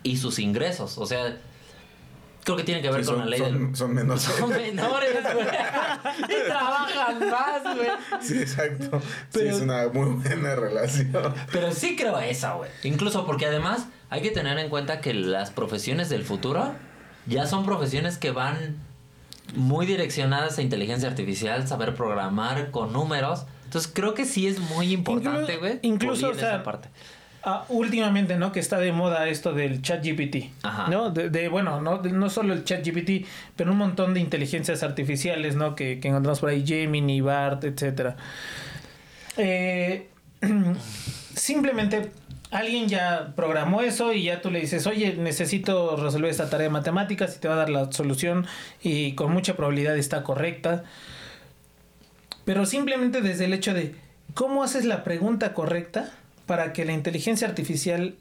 [0.02, 1.38] y sus ingresos, o sea,
[2.56, 4.22] creo que tiene que ver Sí, con son, la ley son, del son menos.
[4.40, 5.46] son menores, güey.
[6.24, 7.90] y trabajan más, güey.
[8.22, 9.02] Sí, exacto.
[9.32, 11.12] Pero- sí, es una muy buena relación.
[11.52, 12.70] Pero sí creo eso, güey.
[12.84, 16.74] Incluso porque además hay que tener en cuenta que las profesiones del futuro
[17.28, 18.78] ya son profesiones que van
[19.56, 23.46] muy direccionadas a inteligencia artificial, saber programar con números.
[23.66, 25.80] Entonces creo que sí es muy importante, güey.
[25.84, 26.90] incluso, pulir o sea, esa parte.
[27.44, 28.52] Ah, últimamente, ¿no?
[28.52, 30.52] Que está de moda esto del chat GPT.
[30.64, 30.88] Ajá.
[30.90, 31.10] ¿No?
[31.10, 33.26] De, de, bueno, no, de- no solo el chat GPT,
[33.56, 35.74] pero un montón de inteligencias artificiales, ¿no?
[35.76, 38.18] Que, que encontramos por ahí, Gemini, BART, etcétera.
[39.38, 40.10] Eh,
[41.36, 42.12] simplemente
[42.52, 46.72] alguien ya programó eso y ya tú le dices, oye, necesito resolver esta tarea de
[46.72, 48.48] matemáticas y te va a dar la solución
[48.82, 50.84] y con mucha probabilidad está correcta.
[52.46, 53.96] Pero simplemente desde el hecho de
[54.34, 56.12] cómo haces la pregunta correcta
[56.50, 58.16] para que la inteligencia artificial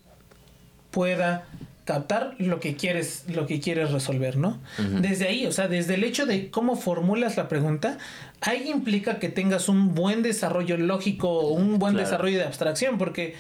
[0.91, 1.47] pueda
[1.87, 4.59] captar lo que quieres lo que quieres resolver, ¿no?
[5.01, 7.97] Desde ahí, o sea, desde el hecho de cómo formulas la pregunta,
[8.43, 12.07] ahí implica que tengas un buen desarrollo lógico o un buen Claro.
[12.07, 13.35] desarrollo de abstracción, porque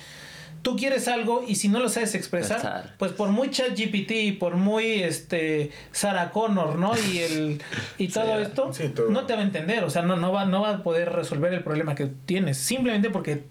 [0.62, 4.32] tú quieres algo y si no lo sabes expresar, pues por muy chat GPT y
[4.32, 6.92] por muy este Sarah Connor, ¿no?
[7.12, 7.62] Y el
[7.98, 9.10] y todo esto Sí, todo.
[9.10, 11.52] no te va a entender, o sea, no no va no va a poder resolver
[11.52, 13.42] el problema que tienes, simplemente porque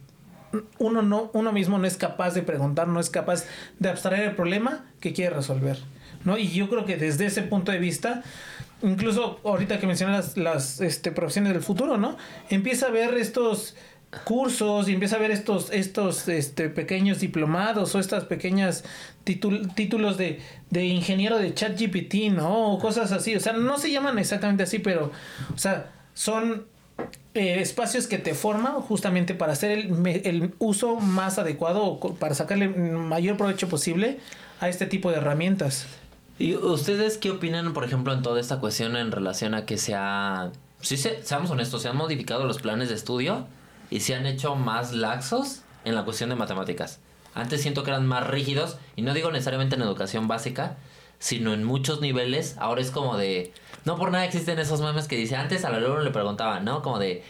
[0.79, 3.45] uno no uno mismo no es capaz de preguntar, no es capaz
[3.79, 5.77] de abstraer el problema que quiere resolver,
[6.25, 6.37] ¿no?
[6.37, 8.23] Y yo creo que desde ese punto de vista
[8.81, 12.15] incluso ahorita que mencionas las, las este, profesiones del futuro, ¿no?
[12.49, 13.75] Empieza a ver estos
[14.23, 18.83] cursos y empieza a ver estos, estos este, pequeños diplomados o estas pequeñas
[19.25, 20.39] títul- títulos de,
[20.69, 22.71] de ingeniero de ChatGPT, ¿no?
[22.73, 23.35] O cosas así.
[23.35, 25.11] O sea, no se llaman exactamente así, pero,
[25.53, 26.65] o sea, son
[27.33, 32.33] eh, espacios que te forman justamente para hacer el, el uso más adecuado o para
[32.35, 34.19] sacarle mayor provecho posible
[34.59, 35.85] a este tipo de herramientas.
[36.39, 39.95] ¿Y ustedes qué opinan, por ejemplo, en toda esta cuestión en relación a que se
[39.95, 40.51] ha...
[40.81, 43.47] Se- seamos honestos, se han modificado los planes de estudio
[43.89, 46.99] y se han hecho más laxos en la cuestión de matemáticas.
[47.33, 50.77] Antes siento que eran más rígidos, y no digo necesariamente en educación básica,
[51.19, 52.55] sino en muchos niveles.
[52.59, 53.51] Ahora es como de...
[53.87, 56.81] No por nada existen esos memes que dice, antes al alumno le preguntaban, ¿no?
[56.81, 57.23] Como de,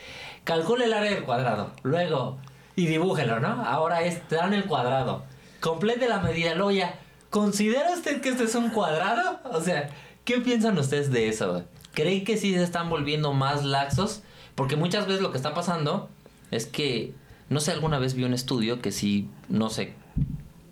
[0.43, 2.39] calcule el área del cuadrado, luego,
[2.75, 3.63] y dibújelo, ¿no?
[3.63, 5.23] Ahora es, dan el cuadrado,
[5.59, 9.39] complete la medida, luego ya, ¿considera usted que este es un cuadrado?
[9.43, 9.91] O sea,
[10.25, 11.63] ¿qué piensan ustedes de eso?
[11.93, 14.23] ¿Creen que sí se están volviendo más laxos?
[14.55, 16.09] Porque muchas veces lo que está pasando
[16.49, 17.13] es que,
[17.49, 19.93] no sé, alguna vez vi un estudio que sí, no sé,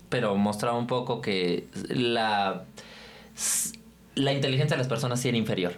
[0.09, 2.65] pero mostraba un poco que la,
[4.15, 5.73] la inteligencia de las personas sí era inferior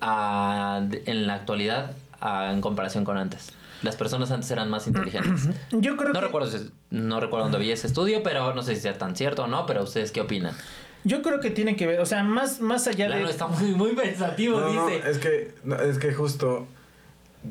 [0.00, 3.50] a- en la actualidad a- en comparación con antes.
[3.82, 5.48] Las personas antes eran más inteligentes.
[5.72, 6.26] Yo creo No que...
[6.26, 9.44] recuerdo, si- no recuerdo dónde vi ese estudio, pero no sé si sea tan cierto
[9.44, 10.54] o no, pero ustedes qué opinan.
[11.04, 13.24] Yo creo que tiene que ver, o sea, más, más allá de...
[13.24, 15.10] está muy, muy pensativo, No, no, dice.
[15.10, 16.68] es que, no, es que justo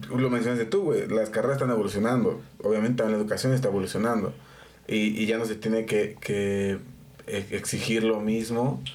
[0.09, 1.05] lo mencionaste tú, güey.
[1.09, 2.41] Las carreras están evolucionando.
[2.63, 4.33] Obviamente también la educación está evolucionando.
[4.87, 6.77] Y, y ya no se tiene que, que
[7.27, 8.91] e- exigir lo mismo eh,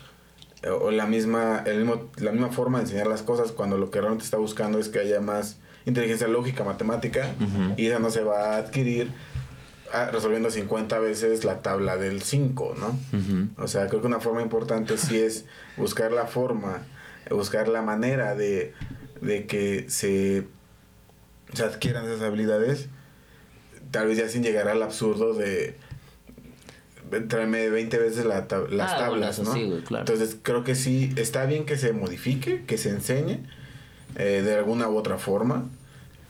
[0.65, 4.01] o la misma, el mismo, la misma forma de enseñar las cosas cuando lo que
[4.01, 7.29] realmente está buscando es que haya más inteligencia lógica, matemática,
[7.77, 9.13] y esa no se va a adquirir
[9.93, 12.99] ah, resolviendo 50 veces la tabla del 5, ¿no?
[13.63, 15.45] O sea, creo que una forma importante sí es
[15.77, 16.83] buscar la forma,
[17.31, 18.73] buscar la manera de,
[19.21, 20.49] de que se,
[21.53, 22.89] se adquieran esas habilidades,
[23.93, 25.77] tal vez ya sin llegar al absurdo de
[27.29, 29.53] tráeme 20 veces la tab- las Ah, tablas, ¿no?
[29.55, 30.05] sí, güey, claro.
[30.07, 33.41] Entonces creo que sí, está bien que se modifique, que se enseñe
[34.17, 35.65] eh, de alguna u otra forma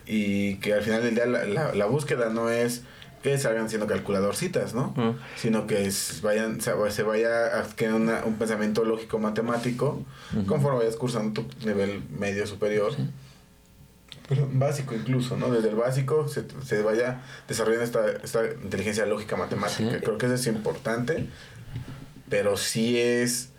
[0.07, 2.83] y que al final del día la, la- la búsqueda no es
[3.23, 4.95] que salgan siendo calculadorcitas, ¿no?
[5.37, 10.03] Sino que es- vayan, se, vaya adquiriendo una- un pensamiento lógico matemático
[10.47, 12.93] conforme vayas cursando tu nivel medio superior.
[14.53, 15.51] Básico incluso, ¿no?
[15.51, 19.91] Desde el básico se, se vaya desarrollando esta, esta inteligencia lógica matemática.
[19.91, 19.97] Sí.
[20.01, 21.27] Creo que eso es importante,
[22.29, 23.51] pero sí es...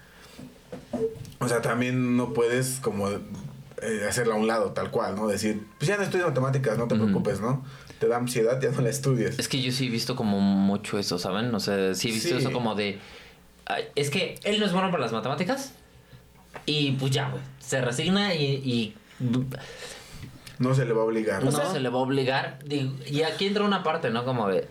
[1.40, 5.28] O sea, también no puedes como eh, hacerla a un lado, tal cual, ¿no?
[5.28, 7.64] Decir, pues ya no estudias matemáticas, no te preocupes, ¿no?
[8.00, 9.40] Te da ansiedad, ya no la estudias.
[9.40, 11.54] Es que yo sí he visto como mucho eso, ¿saben?
[11.56, 12.36] O sea, sí he visto Sí.
[12.36, 13.00] eso como de...
[13.66, 15.72] ay, Es que él no es bueno para las matemáticas
[16.66, 17.42] y pues ya, güey.
[17.60, 18.44] Se resigna y...
[18.46, 18.96] y
[20.60, 21.72] No se le va a obligar, no ¿no?
[21.72, 22.60] se le va a obligar.
[22.70, 24.26] Y aquí entra una parte, ¿no?
[24.26, 24.68] Como de...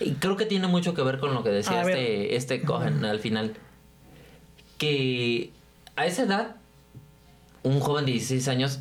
[0.00, 3.04] Y creo que tiene mucho que ver con lo que decía A este, este Cohen
[3.04, 3.54] al final.
[4.78, 5.50] Que
[5.96, 6.56] a esa edad,
[7.62, 8.80] un joven de 16 años,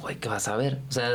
[0.00, 0.80] güey, ¿qué vas a ver?
[0.88, 1.10] O sea,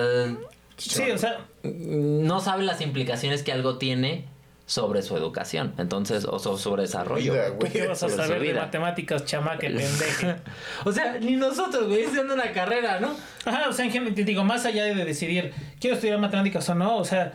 [0.89, 4.25] Sí, o sea, no sabe las implicaciones que algo tiene
[4.71, 7.34] sobre su educación, entonces, o so- sobre desarrollo.
[7.34, 7.71] Vida, ¿tú güey.
[7.73, 10.38] qué vas a saber de matemáticas, chama, que pendeje?
[10.86, 13.13] o sea, ni nosotros, güey, haciendo una carrera, ¿no?
[13.43, 16.75] Ajá, o sea, en general, te digo, más allá de decidir, quiero estudiar matemáticas o
[16.75, 17.34] no, o sea,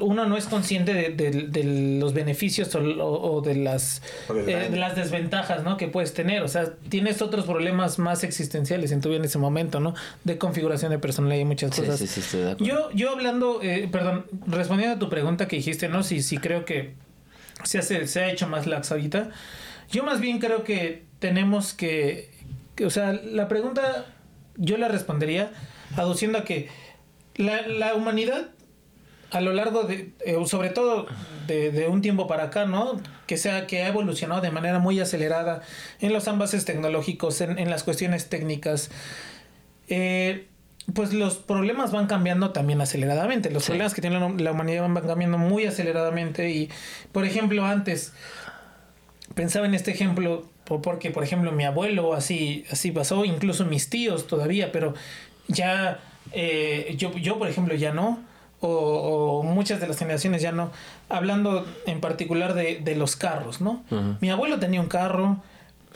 [0.00, 4.68] uno no es consciente de, de- de los beneficios o, o- o de las eh,
[4.70, 5.76] de las desventajas, ¿no?
[5.76, 9.38] Que puedes tener, o sea, tienes otros problemas más existenciales en tu vida en ese
[9.38, 9.94] momento, ¿no?
[10.24, 11.98] De configuración de personalidad y muchas Sí, cosas.
[11.98, 12.64] sí, sí, estoy de acuerdo.
[12.74, 16.02] Yo, yo hablando, eh, perdón, respondiendo a tu pregunta que dijiste, ¿no?
[16.02, 16.94] Si, si creo que
[17.64, 19.30] se, hace, se ha hecho más lax ahorita.
[19.90, 22.30] Yo más bien creo que tenemos que,
[22.76, 24.06] que, o sea, la pregunta
[24.56, 25.50] yo la respondería
[25.96, 26.68] aduciendo a que
[27.36, 28.48] la, la humanidad
[29.30, 31.06] a lo largo de, eh, sobre todo
[31.46, 33.00] de, de un tiempo para acá, ¿no?
[33.26, 35.62] Que sea que ha evolucionado de manera muy acelerada
[36.00, 38.90] en los envases tecnológicos, en, en las cuestiones técnicas.
[39.88, 40.46] Eh,
[40.94, 43.50] pues los problemas van cambiando también aceleradamente.
[43.50, 43.72] Los Sí.
[43.72, 46.48] problemas que tiene la, la humanidad van cambiando muy aceleradamente.
[46.50, 46.70] Y,
[47.12, 48.14] por ejemplo, antes
[49.34, 53.90] pensaba en este ejemplo po- porque, por ejemplo, mi abuelo así, así pasó, incluso mis
[53.90, 54.94] tíos todavía, pero
[55.48, 56.00] ya
[56.32, 58.20] eh, yo, yo, por ejemplo, ya no.
[58.60, 60.70] O, o muchas de las generaciones ya no.
[61.08, 63.84] Hablando en particular de, de los carros, ¿no?
[64.20, 65.42] Mi abuelo tenía un carro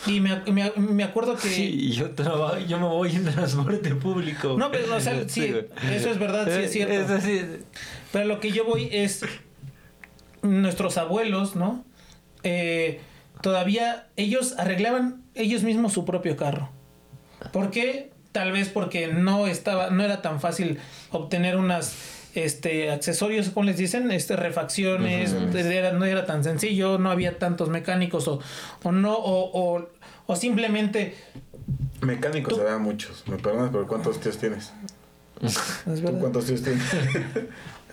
[0.06, 1.48] y me, me, me acuerdo que...
[1.48, 4.56] Sí, yo trabajo, yo me voy en transporte público.
[4.58, 5.54] No, pero, o sea, sí,
[5.90, 6.94] eso es verdad, sí es cierto.
[6.94, 7.42] Eso sí.
[8.12, 9.24] Pero lo que yo voy es
[10.42, 11.84] nuestros abuelos, ¿no?
[12.44, 13.00] Eh,
[13.40, 16.70] todavía ellos arreglaban ellos mismos su propio carro.
[17.52, 18.12] ¿Por qué?
[18.32, 20.78] tal vez porque no estaba, no era tan fácil
[21.10, 21.94] obtener unas
[22.34, 27.68] este accesorios, como les dicen, este refacciones, era- no era tan sencillo, no había tantos
[27.68, 28.40] mecánicos o,
[28.82, 29.88] o no, o, o,
[30.26, 31.14] o simplemente
[32.00, 33.22] Mecánicos había muchos.
[33.28, 34.72] Me perdonas, pero ¿cuántos tíos tienes?
[35.40, 36.82] es ¿Tú cuántos tíos tienes?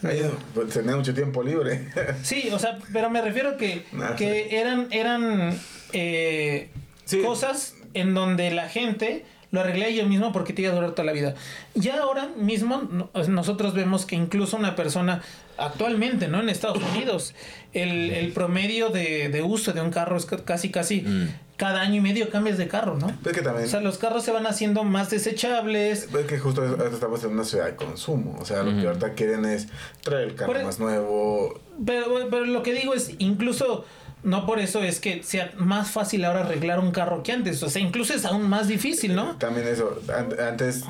[0.54, 1.89] Pues, tenía mucho tiempo libre.
[2.23, 3.86] Sí, o sea, pero me refiero que,
[4.17, 5.54] que eran, eran
[5.93, 6.69] eh,
[7.06, 7.21] Sí.
[7.21, 11.06] cosas en donde la gente lo arreglé yo mismo porque te iba a durar toda
[11.06, 11.34] la vida.
[11.76, 15.22] Ya ahora mismo no- nosotros vemos que incluso una persona
[15.58, 16.40] actualmente, ¿no?
[16.40, 17.34] En Estados Unidos,
[17.74, 21.30] el, el promedio de, de uso de un carro es ca- casi, casi Mm.
[21.58, 23.10] cada año y medio cambias de carro, ¿no?
[23.26, 23.66] Es que también.
[23.66, 26.08] O sea, los carros se van haciendo más desechables.
[26.14, 28.38] Es que justo estamos en una ciudad de consumo.
[28.40, 29.68] O sea, lo que ahorita quieren es
[30.02, 31.60] traer el carro e- más nuevo.
[31.86, 33.86] Pero, pero lo que digo es, incluso,
[34.23, 37.62] no por eso es que sea más fácil ahora arreglar un carro que antes.
[37.63, 39.36] O sea, incluso es aún más difícil, ¿no?
[39.38, 40.01] También eso.
[40.15, 40.84] an- Antes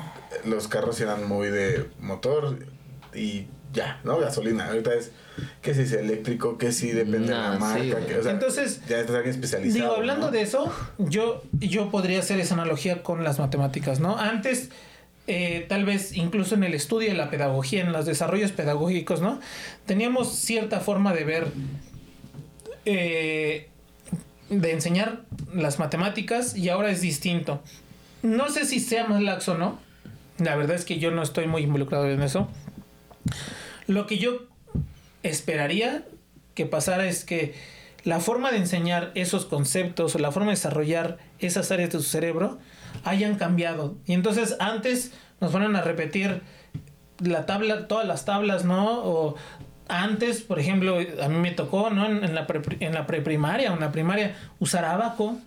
[0.44, 2.58] los carros eran muy de motor
[3.14, 4.18] y ya, ¿no?
[4.18, 4.66] Gasolina.
[4.68, 5.12] Ahorita es
[5.62, 7.80] que si es eléctrico, que si depende de la marca.
[7.82, 8.14] sí, que, güey.
[8.16, 9.80] o sea, Entonces, ya estás alguien especializado.
[9.84, 10.32] Digo, hablando ¿no?
[10.32, 14.18] de eso, yo, yo podría hacer esa analogía con las matemáticas, ¿no?
[14.18, 14.70] Antes,
[15.28, 19.38] eh, tal vez incluso en el estudio de la pedagogía, en los desarrollos pedagógicos, ¿no?
[19.86, 21.46] Teníamos cierta forma de ver,
[22.92, 23.68] eh,
[24.48, 25.20] de enseñar
[25.54, 27.62] las matemáticas y ahora es distinto.
[28.22, 29.78] No sé si sea más laxo o no.
[30.38, 32.48] La verdad es que yo no estoy muy involucrado en eso.
[33.86, 34.40] Lo que yo
[35.22, 36.04] esperaría
[36.54, 37.54] que pasara es que
[38.02, 42.04] la forma de enseñar esos conceptos o la forma de desarrollar esas áreas de su
[42.04, 42.58] cerebro
[43.04, 43.96] hayan cambiado.
[44.06, 46.42] Y entonces antes nos van a repetir
[47.20, 49.36] la tabla, todas las tablas, ¿no?
[49.90, 52.06] Antes, por ejemplo, a mí me tocó, ¿no?
[52.06, 55.38] En, en la, pre, en la preprimaria o en la primaria usar abaco,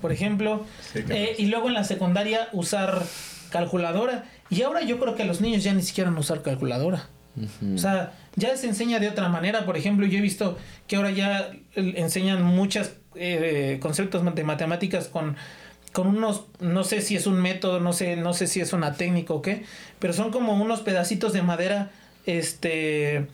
[0.00, 0.64] por ejemplo.
[0.92, 1.14] Sí, claro.
[1.14, 3.02] Eh, y luego en la secundaria usar
[3.50, 4.24] calculadora.
[4.48, 7.08] Y ahora yo creo que los niños ya ni siquiera van a usar calculadora.
[7.74, 9.64] O sea, ya se enseña de otra manera.
[9.64, 10.58] Por ejemplo, yo he visto
[10.88, 12.92] que ahora ya eh, enseñan muchos
[13.80, 15.36] conceptos de matemáticas con,
[15.92, 18.94] con unos, no sé si es un método, no sé, no sé si es una
[18.94, 19.64] técnica o qué,
[19.98, 21.90] pero son como unos pedacitos de madera,
[22.26, 23.26] este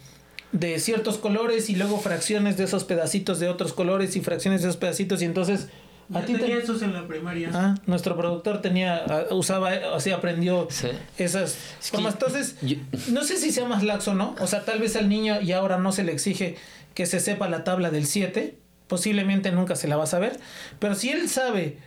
[0.52, 4.68] de ciertos colores y luego fracciones de esos pedacitos de otros colores y fracciones de
[4.68, 5.68] esos pedacitos y entonces
[6.14, 7.50] a ti te- tenía esos en la primaria.
[7.52, 10.88] Ah, nuestro productor tenía, ah, usaba, o sea, aprendió Sí.
[11.18, 12.14] esas Es que formas.
[12.14, 12.76] Entonces, yo-
[13.10, 14.36] no sé si sea más laxo o no.
[14.40, 16.56] O sea, tal vez al niño y ahora no se le exige
[16.94, 18.56] que se sepa la tabla del 7.
[18.86, 20.38] Posiblemente nunca se la va a saber.
[20.78, 21.78] Pero si él sabe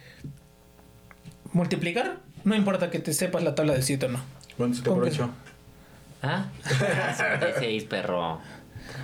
[1.53, 4.19] multiplicar, no importa que te sepas la tabla del 7 o no.
[4.57, 5.33] Bueno, se te ¿Cómo que aprovechó.
[6.21, 6.45] ¿Ah?
[6.63, 8.39] 56, perro.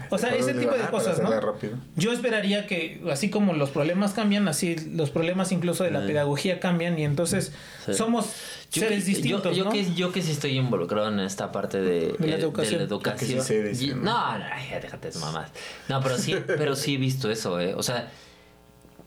[0.09, 1.39] O sea, ese tipo de cosas, ¿no?
[1.39, 1.77] rápido.
[1.95, 6.07] Yo esperaría que, así como los problemas cambian, así los problemas incluso de la Mm.
[6.07, 7.51] pedagogía cambian y entonces
[7.85, 7.93] Sí.
[7.93, 8.25] somos
[8.71, 9.71] Yo seres que, distintos, yo, yo ¿no?
[9.71, 12.87] que, yo que sí estoy involucrado en esta parte de, De la eh, educación.
[12.87, 13.95] Porque sí sé, dice, Y- ¿no?
[14.03, 15.49] no, no, ay, déjate de mamás.
[15.87, 17.73] No, pero sí, pero sí he visto eso, eh.
[17.75, 18.09] O sea,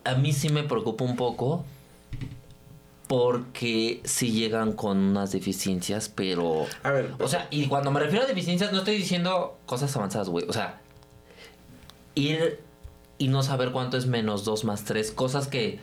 [0.04, 1.64] a mí sí me preocupa un poco
[3.08, 6.66] porque sí llegan con unas deficiencias, pero...
[6.82, 10.28] A ver, O sea, y cuando me refiero a deficiencias no estoy diciendo cosas avanzadas,
[10.28, 10.44] güey.
[10.48, 10.80] O sea,
[12.14, 12.60] ir
[13.16, 15.80] y no saber cuánto es menos 2 más 3, cosas que...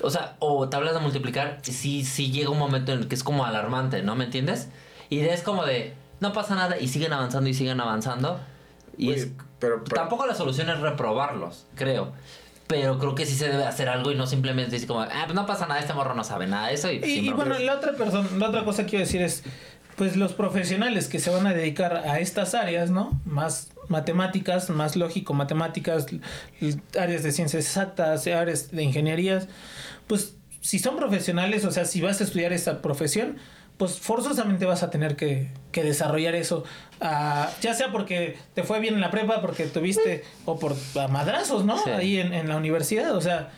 [0.00, 3.22] O sea, o tablas de multiplicar, sí, sí llega un momento en el que es
[3.22, 4.14] como alarmante, ¿no?
[4.16, 4.68] ¿Me entiendes?
[5.08, 8.40] Y es como de, no pasa nada y siguen avanzando y siguen avanzando.
[8.98, 9.28] Y es...
[9.58, 12.12] pero, pero- Tampoco la solución es reprobarlos, creo.
[12.66, 15.34] Pero creo que sí se debe hacer algo y no simplemente decir como, ah, pues
[15.34, 16.90] no pasa nada, este morro no sabe nada de eso.
[16.90, 19.44] Y, Y, y bueno, la otra persona, la otra cosa que quiero decir es,
[19.96, 23.20] pues los profesionales que se van a dedicar a estas áreas, ¿no?
[23.24, 26.06] Más matemáticas, más lógico, matemáticas,
[26.98, 29.48] áreas de ciencias exactas, áreas de ingenierías,
[30.06, 33.36] pues si son profesionales, o sea, si vas a estudiar esta profesión,
[33.76, 36.64] pues forzosamente vas a tener que, que desarrollar eso,
[37.00, 41.08] ah, ya sea porque te fue bien en la prepa, porque tuviste, o por a
[41.08, 41.76] madrazos, ¿no?
[41.78, 41.90] Sí.
[41.90, 43.50] Ahí en, en la universidad, o sea,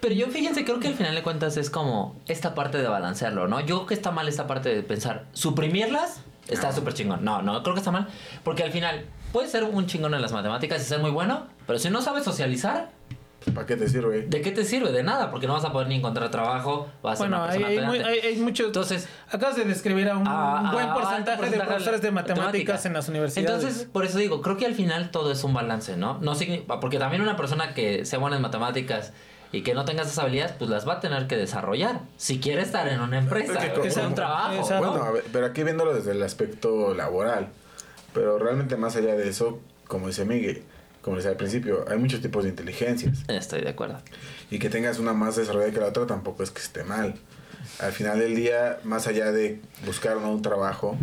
[0.00, 3.48] Pero yo fíjense, creo que al final de cuentas es como esta parte de balancearlo,
[3.48, 3.60] ¿no?
[3.60, 7.24] Yo creo que está mal esta parte de pensar, suprimirlas está súper chingón.
[7.24, 8.08] No, no, creo que está mal.
[8.42, 11.78] Porque al final, puedes ser un chingón en las matemáticas y ser muy bueno, pero
[11.78, 12.90] si no sabes socializar,
[13.54, 14.22] ¿Para qué te sirve?
[14.22, 14.92] ¿de qué te sirve?
[14.92, 17.52] De nada, porque no vas a poder ni encontrar trabajo, vas a ser bueno, una
[17.52, 18.20] hay, persona hay, muy- pedante.
[18.26, 18.66] hay- hay mucho...
[18.66, 22.44] Entonces, Acabas de describir a un a- a- buen a porcentaje, de profesores de matemáticas
[22.46, 22.86] matemáticas.
[22.86, 23.50] en las universidades.
[23.64, 26.18] Entonces, por eso digo, creo que al final todo es un balance, ¿no?
[26.20, 26.34] no
[26.80, 29.12] porque también una persona que sea buena en matemáticas
[29.52, 32.00] y que no tenga esas habilidades, pues las va a tener que desarrollar.
[32.18, 34.62] Si quiere estar en una empresa, Es que en un trabajo.
[34.78, 37.48] Bueno, a ver, pero aquí viéndolo desde el aspecto laboral.
[38.12, 40.62] Pero realmente más allá de eso, como dice Miguel,
[41.02, 43.18] como decía al principio, hay muchos tipos de inteligencias.
[43.28, 43.98] Estoy de acuerdo.
[44.50, 47.14] Y que tengas una más desarrollada que la otra tampoco es que esté mal.
[47.78, 50.30] al final del día, más allá de buscar ¿no?
[50.32, 50.96] un trabajo,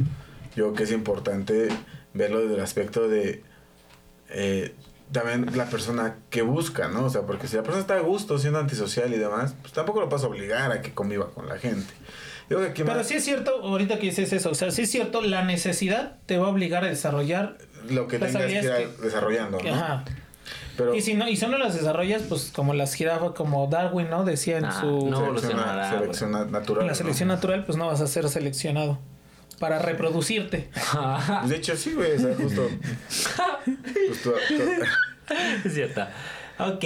[0.55, 1.69] yo creo que es importante
[2.13, 3.43] verlo desde el aspecto de
[4.29, 4.73] eh,
[5.11, 7.05] también la persona que busca, ¿no?
[7.05, 10.01] O sea, porque si la persona está a gusto siendo antisocial y demás, pues tampoco
[10.01, 11.93] lo vas a obligar a que conviva con la gente.
[12.49, 14.71] Yo creo que aquí Pero más- sí es cierto, ahorita que dices eso, o sea,
[14.71, 17.57] sí es cierto, la necesidad te va a obligar a desarrollar.
[17.89, 19.73] Lo que las tengas que ir que- desarrollando, ¿no?
[19.73, 20.05] Ajá.
[20.77, 24.09] Pero Y si no, y si no las desarrollas, pues como las jirafas, como Darwin,
[24.09, 24.23] ¿no?
[24.23, 25.25] Decía en Ah, su no.
[25.25, 25.59] selección,
[25.89, 26.81] selección na- natural.
[26.83, 26.97] en la ¿no?
[26.97, 28.99] selección natural, pues no vas a ser seleccionado
[29.59, 30.69] para reproducirte.
[31.47, 32.69] De hecho, sí, güey, o sea, justo.
[34.23, 34.33] tú-
[35.65, 36.11] Es cierta.
[36.59, 36.85] Ok,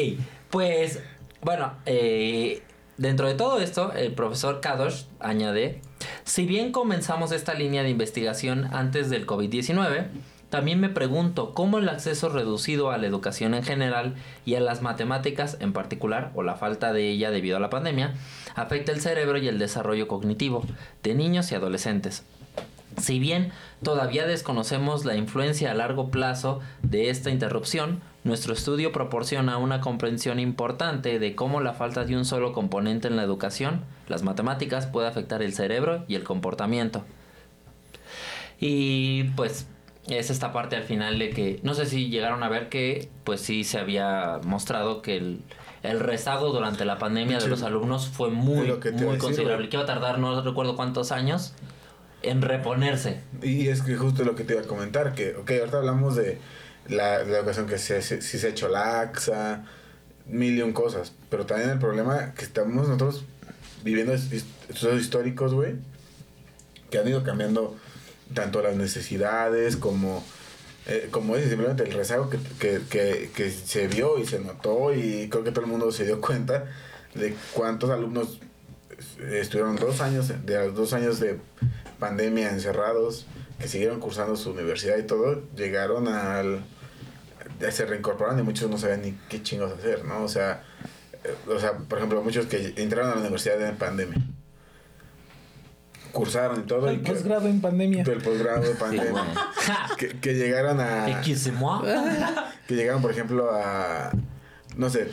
[0.49, 0.99] pues
[1.41, 2.61] bueno, eh,
[2.97, 5.81] dentro de todo esto, el profesor Kadosh añade,
[6.23, 10.05] si bien comenzamos esta línea de investigación antes del COVID-19,
[10.51, 14.81] también me pregunto cómo el acceso reducido a la educación en general y a las
[14.81, 18.15] matemáticas en particular, o la falta de ella debido a la pandemia,
[18.53, 20.65] afecta el cerebro y el desarrollo cognitivo
[21.03, 22.25] de niños y adolescentes.
[22.97, 29.57] Si bien todavía desconocemos la influencia a largo plazo de esta interrupción, nuestro estudio proporciona
[29.57, 34.23] una comprensión importante de cómo la falta de un solo componente en la educación, las
[34.23, 37.05] matemáticas, puede afectar el cerebro y el comportamiento.
[38.59, 39.65] Y pues
[40.19, 43.41] es esta parte al final de que no sé si llegaron a ver que pues
[43.41, 45.41] sí se había mostrado que el,
[45.83, 49.69] el rezago durante la pandemia de los alumnos fue muy, lo que muy considerable.
[49.69, 51.53] Que iba a tardar no recuerdo cuántos años
[52.23, 53.19] en reponerse.
[53.41, 56.37] Y es que justo lo que te iba a comentar, que, ok, ahorita hablamos de
[56.87, 59.63] la, de la educación que se, se- si se ha hecho laxa,
[60.27, 63.23] mil y un cosas, pero también el problema que estamos nosotros
[63.83, 65.75] viviendo es- es- estudios históricos, güey,
[66.91, 67.75] que han ido cambiando
[68.33, 70.23] tanto las necesidades como,
[70.87, 74.93] eh, como es simplemente el rezago que, que, que, que se vio y se notó
[74.93, 76.65] y creo que todo el mundo se dio cuenta
[77.13, 78.39] de cuántos alumnos
[79.31, 81.39] estuvieron dos años, de dos años de
[81.99, 83.25] pandemia encerrados,
[83.59, 86.63] que siguieron cursando su universidad y todo, llegaron al...
[87.69, 90.23] se reincorporaron y muchos no sabían ni qué chingos hacer, ¿no?
[90.23, 90.63] O sea,
[91.23, 94.17] eh, o sea, por ejemplo, muchos que entraron a la universidad en pandemia,
[96.11, 98.03] cursaron y todo, El posgrado en pandemia.
[98.03, 99.23] el posgrado Sí, pandemia, güey.
[99.97, 101.05] que, que llegaron a...
[102.67, 104.11] Que llegaron, por ejemplo, a...
[104.77, 105.09] No sé,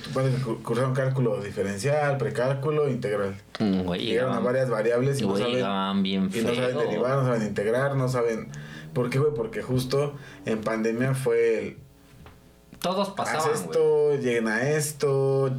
[0.63, 3.35] cursaron cálculo diferencial, precálculo, integral.
[3.59, 7.17] Mm, güey, Llegaron a llegaban- varias variables y no saben, bien y no saben derivar,
[7.19, 8.49] no saben integrar, no saben...
[8.95, 9.35] ¿Por qué, güey?
[9.35, 10.15] Porque justo
[10.47, 11.79] en pandemia fue el...
[12.81, 13.55] Todos Haz pasaban, güey.
[13.65, 15.51] esto, lleguen a esto,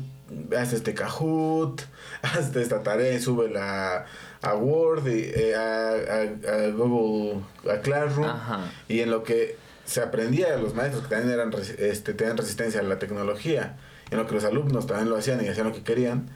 [0.58, 1.82] haz este Kahoot,
[2.22, 4.06] haz esta tarea y súbela
[4.42, 8.28] a Word, y, eh, a, a- a Google, a Classroom.
[8.30, 8.72] Ajá.
[8.88, 12.84] Y en lo que se aprendía, los maestros que también eran, este, tenían resistencia a
[12.84, 13.78] la tecnología,
[14.10, 16.30] y en lo que los alumnos también lo hacían y hacían lo que querían,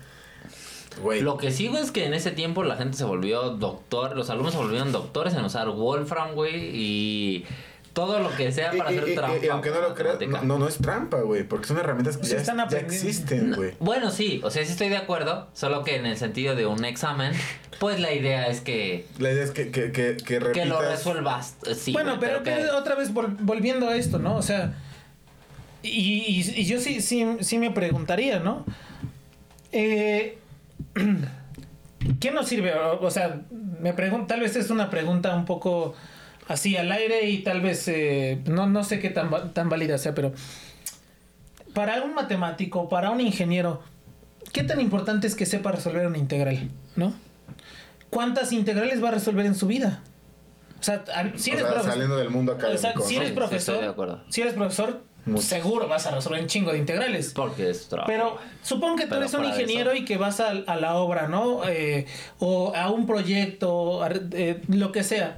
[1.02, 1.22] güey.
[1.22, 4.54] Lo que sigo es que en ese tiempo la gente se volvió doctor, los alumnos
[4.54, 7.46] se volvieron doctores en usar Wolfram, güey, y
[7.94, 9.46] todo lo que sea para Y- hacer y- trampa.
[9.46, 12.38] y aunque no lo creas, no, no, es trampa, güey, porque son herramientas que ya,
[12.38, 13.08] están ya aprendiendo.
[13.08, 13.74] existen, güey.
[13.80, 16.86] Bueno, sí, o sea, sí estoy de acuerdo, solo que en el sentido de un
[16.86, 17.34] examen,
[17.80, 20.52] pues la idea es que, La idea es que, que, que, que repitas...
[20.64, 21.56] que lo resuelvas.
[21.78, 24.36] Sí, bueno, pero, que- otra vez vol- volviendo a esto, ¿no?
[24.38, 24.74] O sea,
[25.84, 28.66] y, y- y yo sí, sí, sí me preguntaría, ¿no?
[29.72, 30.38] Eh,
[32.20, 32.74] ¿Qué nos sirve?
[32.74, 33.42] O, o sea,
[33.80, 35.94] me pregunto, tal vez es una pregunta un poco
[36.48, 40.14] así al aire y tal vez eh, no, no sé qué tan, tan válida sea,
[40.14, 40.34] pero
[41.74, 43.82] para un matemático, para un ingeniero,
[44.52, 46.70] ¿qué tan importante es que sepa resolver una integral?
[46.96, 47.14] ¿No?
[48.10, 50.02] ¿Cuántas integrales va a resolver en su vida?
[50.80, 53.16] O sea, a- si o eres sea, profesor- saliendo del mundo o sea, académico, si
[53.16, 54.24] eres Sí, sí, profesor, estoy de acuerdo.
[54.30, 55.42] si eres profesor, Mucho.
[55.42, 57.32] seguro vas a resolver un chingo de integrales.
[57.34, 58.12] Porque es trabajo.
[58.12, 60.02] Pero supón que tú Pero eres un ingeniero eso.
[60.02, 61.62] y que vas a, a la obra, ¿no?
[61.68, 62.06] Eh,
[62.40, 65.38] o a un proyecto, a- eh, lo que sea.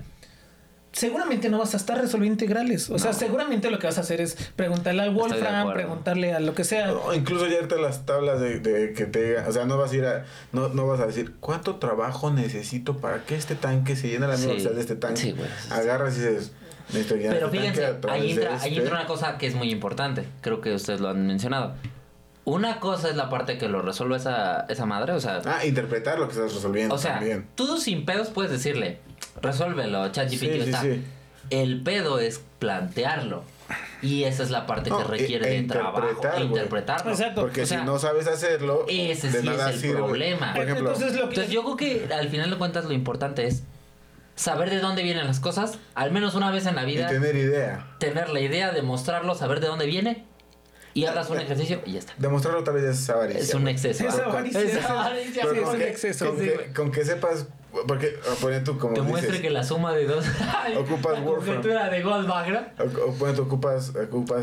[0.96, 2.90] Seguramente no vas a estar resolviendo integrales.
[2.90, 6.56] O sea, seguramente lo que vas a hacer es preguntarle al Wolfram, preguntarle a lo
[6.56, 6.88] que sea.
[6.88, 9.92] No, incluso ya ahorita las tablas de, de que te diga, o sea, no vas
[9.92, 10.24] a ir a,
[10.54, 14.38] no, no vas a decir, ¿cuánto trabajo necesito para que este tanque se llene la
[14.38, 14.48] Sí.
[14.48, 15.22] velocidad de este tanque?
[15.22, 15.50] Sí, güey.
[15.70, 16.54] Agarras y dices,
[16.88, 18.80] necesito llenar Pero este fíjense, a ahí entra, ahí este".
[18.82, 20.24] entra una cosa que es muy importante.
[20.40, 21.74] Creo que ustedes lo han mencionado.
[22.46, 26.20] Una cosa es la parte que lo resuelve esa, esa madre, o sea, Ah, interpretar
[26.20, 27.48] lo que estás resolviendo o sea, también.
[27.56, 29.00] tú sin pedos puedes decirle,
[29.42, 30.82] resuélvelo, ChatGPT Sí, sí, está.
[30.82, 31.04] sí.
[31.50, 33.44] El pedo es plantearlo.
[34.02, 36.08] Y esa es la parte No, que requiere e- de trabajo.
[36.40, 37.12] Interpretarlo.
[37.12, 37.42] Exacto.
[37.42, 39.96] Porque o sea, si no sabes hacerlo, ese de sí nada es el sirve.
[39.96, 40.54] problema.
[40.54, 41.36] Por ejemplo, Entonces lo que...
[41.36, 43.64] Entonces yo creo que al final de cuentas lo importante es
[44.36, 47.36] saber de dónde vienen las cosas, al menos una vez en la y vida, tener
[47.36, 47.88] idea.
[48.00, 50.26] tener la idea, demostrarlo, saber de dónde viene
[50.94, 52.14] y hagas un ejercicio y ya está.
[52.18, 53.42] Demostrarlo tal vez es avaricia.
[53.42, 54.08] Es un exceso.
[54.08, 54.62] Es avaricia.
[54.62, 57.48] Es avaricia, Pero Sí, con es un que- exceso, Con, sí, que, con que sepas,
[57.88, 60.26] porque, ah, pone tú como Te muestre dices, que la suma de dos.
[60.78, 61.62] Ocupas la Wolfram.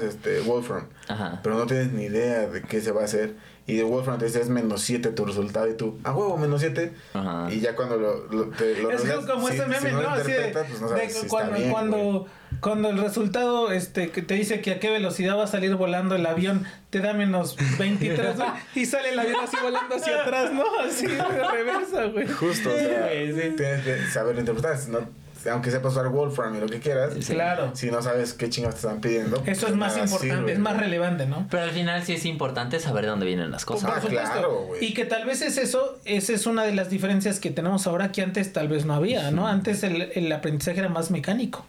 [0.00, 1.40] de este, Wolfram, Ajá.
[1.42, 3.34] pero no tienes ni idea de qué se va a hacer.
[3.64, 6.60] Y de Wolfram te dice es menos 7 tu resultado y tú, a huevo, menos
[6.60, 6.92] 7.
[7.14, 7.46] Ajá.
[7.52, 9.96] Y ya cuando lo, lo, te, lo Es revelas, como si- ese si meme, no
[9.98, 10.02] ¿no?
[10.02, 12.26] lo Así de, interpretas, pues no sabes de si está cuando, bien, cuando,
[12.60, 16.16] cuando el resultado este, que te dice que a qué velocidad va a salir volando
[16.16, 20.52] el avión te da menos 23 güey, y sale el avión así volando hacia atrás,
[20.52, 20.62] ¿no?
[20.86, 22.28] Así de reversa, güey.
[22.28, 23.50] Justo, o sea, Sí, sí.
[23.56, 24.76] tienes que saberlo interpretar.
[24.88, 27.32] no- aunque sepas usar Wolfram y lo que quieras, Sí.
[27.32, 27.72] Claro.
[27.74, 29.38] si no sabes qué chingados te están pidiendo.
[29.38, 30.84] Eso pues es más nada importante, sirve, es más güey.
[30.84, 31.48] relevante, ¿no?
[31.50, 33.90] Pero al final sí es importante saber de dónde vienen las Por cosas.
[33.96, 34.30] Ah, supuesto.
[34.32, 34.84] claro, güey.
[34.84, 38.12] y que tal vez es eso, esa es una de las diferencias que tenemos ahora
[38.12, 39.48] que antes tal vez no había, ¿no?
[39.48, 41.66] Antes el, el aprendizaje era más mecánico.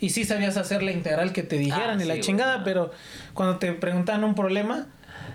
[0.00, 2.90] Y sí sabías hacer la integral que te dijeran Ah, y la chingada, pero
[3.34, 4.86] cuando te preguntaban un problema,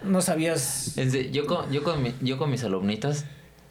[0.03, 0.95] no sabías.
[1.31, 3.25] Yo, con, yo, con mi- yo con mis alumnitos,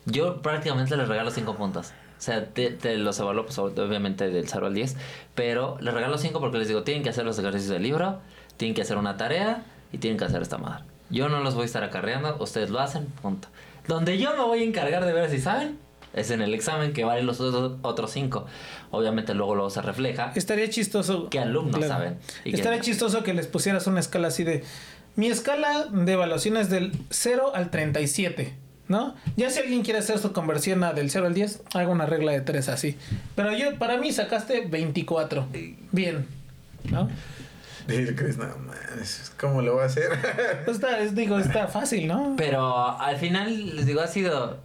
[0.04, 1.88] yo prácticamente les regalo 5 puntos.
[2.18, 4.96] O sea, te, te los evalúo, pues, obviamente del 0 al 10.
[5.34, 8.20] Pero les regalo 5 porque les digo, tienen que hacer los ejercicios del libro,
[8.58, 10.84] tienen que hacer una tarea y tienen que hacer esta madre.
[11.10, 13.48] Yo no los voy a estar acarreando, ustedes lo hacen, punto.
[13.88, 15.78] Donde yo me voy a encargar de ver si saben
[16.14, 18.46] es en el examen que valen los otros, otros 5.
[18.90, 20.32] Obviamente luego luego se refleja.
[20.34, 21.28] Estaría chistoso.
[21.30, 22.18] ¿Qué alumnos saben?
[22.44, 24.64] ¿Y qué Estaría chistoso que les pusieras una escala así de.
[25.16, 28.54] Mi escala de evaluación es del 0 al 37.
[28.88, 29.14] ¿No?
[29.36, 32.32] Ya si alguien quiere hacer su conversión a del 0 al 10, haga una regla
[32.32, 32.98] de 3 así.
[33.34, 35.46] Pero yo, para mí, sacaste 24.
[35.92, 36.26] Bien.
[36.90, 37.08] ¿No?
[39.40, 40.10] ¿cómo lo voy a hacer?
[40.64, 42.34] Pues está, es- digo, está fácil, ¿no?
[42.36, 44.58] Pero al final, les digo, ha sido.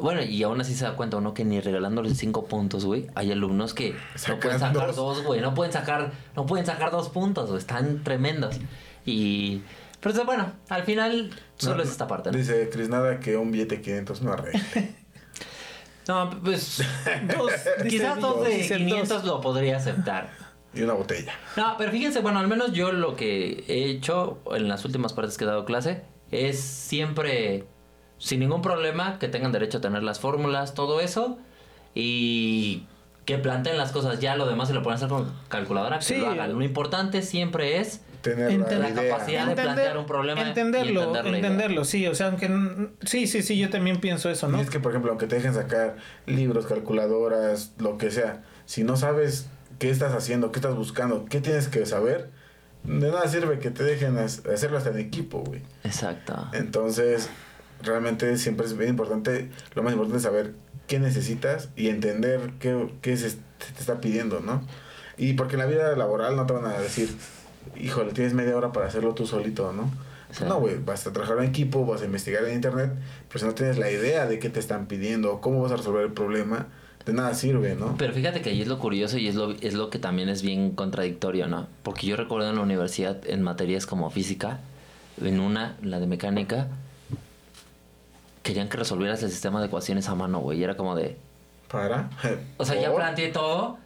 [0.00, 3.06] Bueno, y aún así se da cuenta uno que ni regalándoles cinco puntos, güey.
[3.14, 3.94] Hay alumnos que
[4.28, 5.22] no pueden sacar dos.
[5.24, 5.40] güey.
[5.40, 7.58] No pueden sacar, no pueden sacar dos puntos, güey.
[7.58, 8.56] Están tremendos.
[9.04, 9.62] Y.
[10.00, 12.38] Pero sea, bueno, al final solo No, es esta parte, ¿no?
[12.38, 14.60] Dice Chris, nada que un billete de 500 no arregle.
[16.08, 16.82] No, pues.
[17.36, 17.52] Dos,
[17.86, 19.24] quizás dos de dice 500 dos.
[19.24, 20.30] lo podría aceptar.
[20.72, 21.34] y una botella.
[21.54, 25.36] No, pero fíjense, bueno, al menos yo lo que he hecho en las últimas partes
[25.36, 27.66] que he dado clase es siempre,
[28.18, 31.38] sin ningún problema, que tengan derecho a tener las fórmulas, todo eso,
[31.94, 32.84] y
[33.24, 34.20] que planteen las cosas.
[34.20, 36.16] Ya lo demás se lo pueden hacer con calculadora, que Sí.
[36.18, 36.52] lo hagan.
[36.52, 39.10] Lo importante siempre es Tener la idea.
[39.10, 41.38] capacidad de plantear un problema y entenderlo, entender la idea.
[41.50, 44.60] entenderlo, sí, o sea, aunque n- sí, sí, sí, yo también pienso eso, Y ¿no?
[44.60, 45.96] es que, por ejemplo, aunque te dejen sacar
[46.26, 49.48] libros, calculadoras, lo que sea, si no sabes
[49.78, 52.30] qué estás haciendo, qué estás buscando, qué tienes que saber,
[52.82, 55.62] de nada sirve que te dejen hacerlo hasta en equipo, güey.
[55.84, 56.48] Exacto.
[56.52, 57.30] Entonces,
[57.82, 60.54] realmente siempre es bien importante, lo más importante es saber
[60.86, 64.62] qué necesitas y entender qué, qué se te está pidiendo, ¿no?
[65.16, 67.08] Y porque en la vida laboral no te van a decir,
[67.76, 69.90] híjole, tienes media hora para hacerlo tú solito, ¿no?
[70.30, 70.44] Sí.
[70.46, 72.92] No, güey, vas a trabajar en equipo, vas a investigar en internet,
[73.28, 76.04] pero si no tienes la idea de qué te están pidiendo, cómo vas a resolver
[76.04, 76.66] el problema,
[77.06, 77.96] de nada sirve, ¿no?
[77.96, 80.42] Pero fíjate que ahí es lo curioso y es lo, es lo que también es
[80.42, 81.66] bien contradictorio, ¿no?
[81.82, 84.60] Porque yo recuerdo en la universidad, en materias como física,
[85.22, 86.68] en una, la de mecánica,
[88.48, 90.58] querían que resolvieras el sistema de ecuaciones a mano, güey.
[90.58, 91.16] Y era como de...
[91.70, 92.08] Para.
[92.56, 93.76] O sea, ya planteé todo.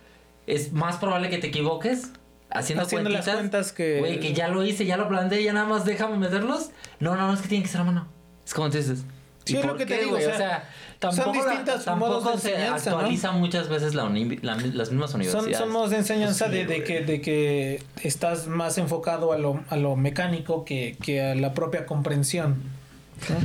[0.46, 2.10] Es más probable que te equivoques
[2.50, 3.34] haciendo, Haciendo las cuentitas.
[3.34, 6.70] cuentas que- Güey, que ya lo hice, ya lo planteé, ya nada más déjame meterlos.
[7.00, 8.06] No, no, no, es que tienen que ser a mano.
[8.46, 9.04] Es como dices.
[9.44, 10.24] Sí, ¿y es lo que te qué, digo, güey?
[10.24, 10.68] o sea, sea,
[11.00, 12.90] son tampoco, la- distintos tampoco modos de se enseñanza,
[13.32, 13.32] ¿no?
[13.32, 15.58] muchas veces la uni- la- las mismas Son, universidades.
[15.58, 19.60] son modos de enseñanza Sí, de, de que, de que estás más enfocado a lo,
[19.68, 22.62] a lo mecánico que, que a la propia comprensión.
[23.28, 23.36] ¿no?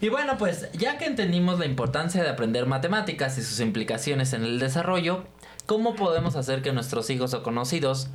[0.00, 4.44] Y bueno, pues ya que entendimos la importancia de aprender matemáticas y sus implicaciones en
[4.44, 5.24] el desarrollo,
[5.64, 8.08] ¿cómo podemos hacer que nuestros hijos o conocidos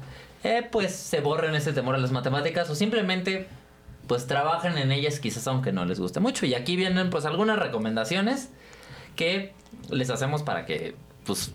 [0.43, 3.47] eh, pues se borren ese temor a las matemáticas o simplemente
[4.07, 6.45] pues trabajen en ellas quizás aunque no les guste mucho?
[6.45, 8.49] Y aquí vienen pues algunas recomendaciones
[9.15, 9.53] que
[9.89, 10.93] les hacemos para que
[11.25, 11.51] pues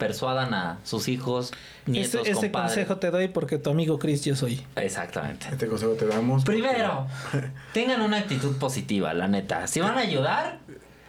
[0.00, 1.52] persuadan a sus hijos,
[1.86, 2.70] nietos, Ese, ese compadres.
[2.72, 4.66] consejo te doy porque tu amigo Chris yo soy.
[4.74, 5.46] Exactamente.
[5.52, 6.44] Este consejo te damos.
[6.44, 7.06] porque- Primero,
[7.72, 9.68] tengan una actitud positiva, la neta.
[9.68, 10.58] Si van a ayudar,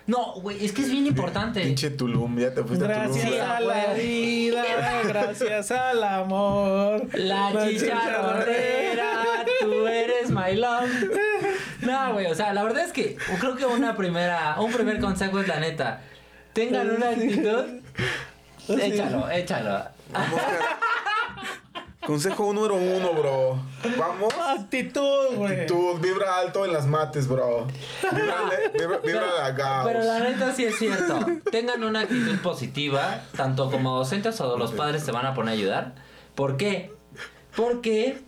[0.08, 1.62] no, güey, es que es bien importante.
[1.62, 3.14] Pinche Tulum, ya te fuiste a Tulum.
[3.16, 3.56] Gracias Sí, ¿verdad?
[3.56, 4.64] a la vida,
[5.08, 7.08] gracias al amor.
[7.18, 10.90] La chicharronera, tú eres my love.
[11.82, 15.40] No, güey, o sea, la verdad es que creo que una primera, un primer consejo
[15.40, 16.02] es la neta.
[16.54, 17.64] Tengan una actitud.
[18.70, 19.84] Échalo, échalo.
[20.12, 20.42] Vamos.
[22.06, 23.60] Consejo número uno, bro.
[23.98, 24.34] Vamos.
[24.34, 25.68] Actitud, güey.
[25.68, 27.68] Tú vibra alto en las mates, bro.
[28.12, 28.36] Vibra,
[28.74, 29.88] vibra, vibra Gauss.
[29.88, 31.20] Pero la neta sí es cierto.
[31.52, 35.54] Tengan una actitud positiva, tanto como docentes o los padres te van a poner a
[35.54, 35.96] ayudar.
[36.34, 36.92] ¿Por qué?
[37.56, 38.22] Porque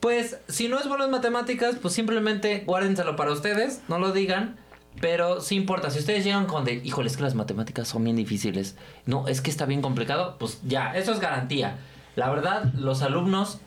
[0.00, 4.58] Pues si no es bueno en matemáticas, pues simplemente guárdenselo para ustedes, no lo digan.
[5.00, 8.16] Pero sí importa, si ustedes llegan con de, híjole, es que las matemáticas son bien
[8.16, 8.76] difíciles.
[9.06, 11.76] No, es que está bien complicado, pues ya, eso es garantía.
[12.16, 13.58] La verdad, los alumnos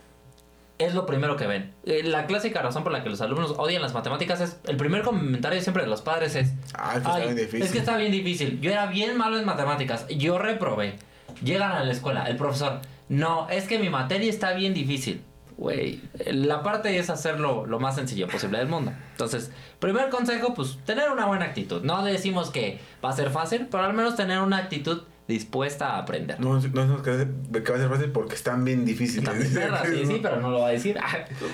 [0.79, 1.73] es lo primero que ven.
[1.85, 5.01] Eh, La clásica razón por la que los alumnos odian las matemáticas es, el primer
[5.01, 7.61] comentario siempre de los padres es, Ah, es que está "Ay, bien difícil".
[7.63, 8.61] es que está bien difícil.
[8.61, 10.95] Yo era bien malo en matemáticas, yo reprobé.
[11.43, 15.21] Llegan a la escuela, el profesor, no, es que mi materia está bien difícil.
[15.57, 18.91] Güey, la parte es hacerlo lo más sencillo posible del mundo.
[19.11, 21.81] Entonces, primer consejo, pues tener una buena actitud.
[21.83, 25.97] No decimos que va a ser fácil, pero al menos tener una actitud dispuesta a
[25.99, 26.39] aprender.
[26.39, 28.85] No, no, no, que va a ser- que va a ser fácil porque están bien
[28.85, 29.25] difíciles.
[29.25, 30.95] También perra, sí, sí, pero no lo va a decir.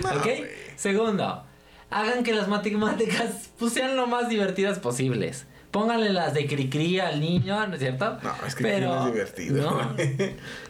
[0.04, 0.28] No, ¿Ok?
[0.76, 1.44] Segundo,
[1.90, 5.48] hagan que las matemáticas pues, sean lo más divertidas posibles.
[5.72, 8.18] Pónganle las de cri-cri al niño, ¿no es cierto?
[8.22, 9.72] No, es que no es divertido.
[9.72, 9.96] No.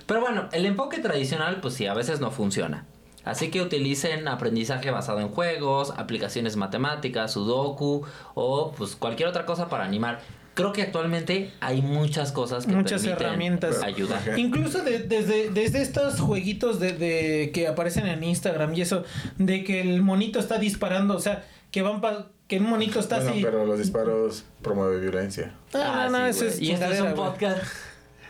[0.05, 2.86] Pero bueno, el enfoque tradicional, pues sí, a veces no funciona.
[3.26, 8.03] Así que utilicen aprendizaje basado en juegos, aplicaciones matemáticas, sudoku
[8.36, 10.19] o pues cualquier otra cosa para animar.
[10.55, 13.82] Creo que actualmente hay muchas cosas que Muchas permiten herramientas.
[13.82, 14.38] ayudar.
[14.38, 19.03] Incluso de- desde, desde estos jueguitos de, de- que aparecen en Instagram y eso,
[19.39, 23.15] de que el monito está disparando, o sea, que van pa- que un monito está
[23.15, 23.41] Bueno, así.
[23.41, 25.55] pero los disparos promueven violencia.
[25.74, 26.49] Ah, no, no, sí, eso güey.
[26.51, 27.63] es Y esto es un podcast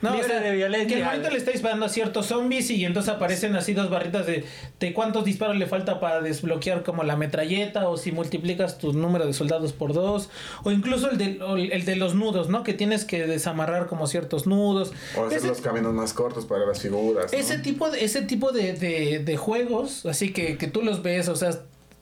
[0.04, 0.88] No, libre o sea, de violencia.
[0.88, 4.26] que el monito le está disparando a ciertos zombies y entonces aparecen así dos barritas
[4.28, 4.45] de,
[4.80, 9.26] de cuántos disparos le falta para desbloquear como la metralleta o si multiplicas tu número
[9.26, 10.30] de soldados por dos
[10.64, 11.39] o incluso el de,
[11.72, 12.64] el de los nudos, ¿no?
[12.64, 14.91] Que tienes que desamarrar como ciertos nudos.
[15.18, 17.32] O hacer Ese- los caminos más cortos para las figuras.
[17.32, 17.38] ¿no?
[17.39, 21.30] Ese tipo de, ese tipo de, de, de juegos, así que, que tú los ves,
[21.30, 21.51] o sea,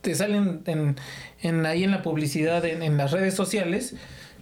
[0.02, 0.96] te salen en,
[1.44, 3.94] en ahí en la publicidad, en, en las redes sociales,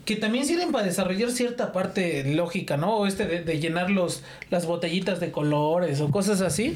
[0.09, 2.97] que también sirven para desarrollar cierta parte lógica, ¿no?
[2.97, 6.75] O este de, de llenar los, las botellitas de colores o cosas así.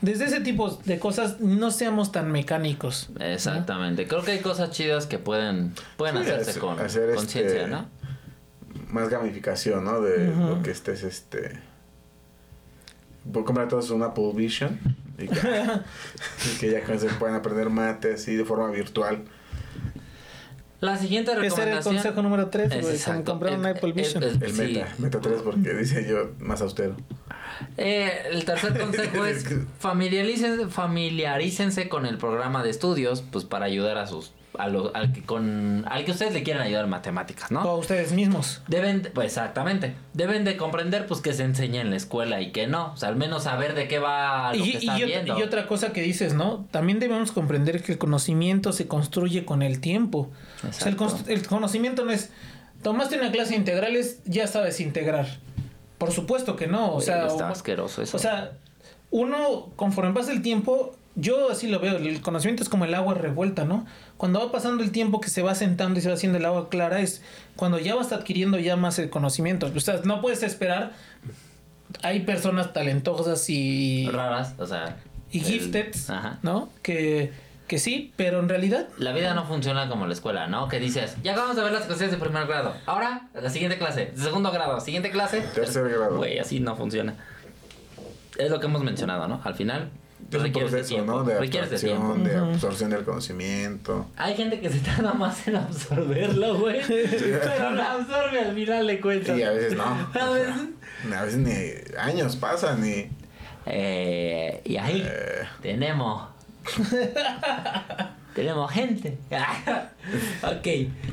[0.00, 3.10] Desde ese tipo de cosas no seamos tan mecánicos.
[3.18, 3.22] ¿no?
[3.26, 4.06] Exactamente.
[4.06, 7.70] Creo que hay cosas chidas que pueden, pueden Sí, hacerse hacer- con hacer conciencia, este-
[7.70, 7.86] ¿no?
[8.88, 10.00] Más gamificación, ¿no?
[10.00, 11.60] De lo que estés, este...
[13.30, 14.78] Por comprar todos un Apple Vision.
[15.18, 15.34] Y que,
[16.54, 19.24] y que ya con eso puedan aprender mate así de forma virtual.
[20.84, 21.94] La siguiente Ese era el recomendación.
[21.96, 23.30] consejo número 3, Es güey, exacto.
[23.32, 24.22] comprar un Apple Vision.
[24.22, 24.60] es- El sí.
[24.62, 26.94] meta, meta 3 porque dice yo más austero.
[27.76, 29.44] Eh, el tercer consejo es
[29.78, 35.12] familiarícense, familiarícense con el programa de estudios, pues para ayudar a sus, a lo- al
[35.12, 37.62] que con, al que ustedes le quieran ayudar en matemáticas, ¿no?
[37.62, 38.62] O a ustedes mismos.
[38.68, 42.52] Deben, de- pues exactamente, deben de comprender pues que se enseña en la escuela y
[42.52, 44.94] que no, o sea, al menos saber de qué va lo Y, que y están
[44.96, 45.38] otra- viendo.
[45.38, 46.66] y otra cosa que dices, ¿no?
[46.70, 50.30] También debemos comprender que el conocimiento se construye con el tiempo.
[50.68, 50.88] O sea,
[51.26, 52.30] el, conocimiento no es,
[52.82, 55.26] tomaste una clase de integrales, ya sabes integrar.
[55.98, 56.94] Por supuesto que no.
[56.94, 58.16] O sea, está o- asqueroso eso.
[58.16, 58.52] o sea,
[59.10, 63.14] uno, conforme pasa el tiempo, yo así lo veo, el conocimiento es como el agua
[63.14, 63.86] revuelta, ¿no?
[64.16, 66.68] Cuando va pasando el tiempo que se va sentando y se va haciendo el agua
[66.68, 67.22] clara, es
[67.56, 69.70] cuando ya vas adquiriendo ya más el conocimiento.
[69.74, 70.92] O sea, no puedes esperar.
[72.02, 74.96] Hay personas talentosas y, raras, o sea,
[75.30, 76.38] y el- gifted, Ajá.
[76.42, 76.68] ¿no?
[76.82, 77.32] Que,
[77.68, 80.68] que sí, pero en realidad La vida no funciona como la escuela, ¿no?
[80.68, 82.74] Que dices, ya acabamos de ver las clases de primer grado.
[82.86, 85.42] Ahora, la siguiente clase, de segundo grado, siguiente clase.
[85.54, 86.16] Tercer grado.
[86.16, 87.14] Güey, así no funciona.
[88.36, 89.40] Es lo que hemos mencionado, ¿no?
[89.44, 89.90] Al final,
[90.38, 91.12] Es un de proceso, tiempo.
[91.12, 91.24] ¿no?
[91.24, 91.58] De tiempo.
[91.58, 94.06] abstracción, de absorción del conocimiento.
[94.16, 96.80] Hay gente que se tarda más en absorberlo, güey.
[96.88, 99.38] pero lo absorbe al final le cuentas.
[99.38, 99.84] Y a veces no.
[100.20, 100.54] A veces.
[101.14, 103.08] A veces ni años pasan y...
[103.66, 105.44] Eh, y ahí Eh.
[105.62, 106.28] tenemos.
[108.34, 109.18] tenemos gente.
[110.42, 110.66] ok,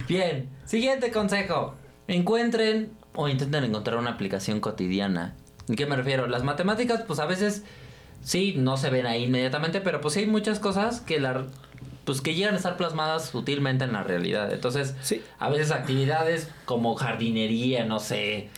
[0.08, 0.50] bien.
[0.66, 1.76] Siguiente consejo.
[2.08, 5.36] Encuentren o intenten encontrar una aplicación cotidiana.
[5.68, 6.28] ¿En qué me refiero?
[6.28, 7.64] Las matemáticas, pues a veces
[8.24, 11.46] sí, no se ven ahí inmediatamente, pero pues sí hay muchas cosas que la
[12.06, 14.52] pues que llegan a estar plasmadas sutilmente en la realidad.
[14.52, 15.22] Entonces, Sí.
[15.38, 18.50] a veces actividades como jardinería, no sé,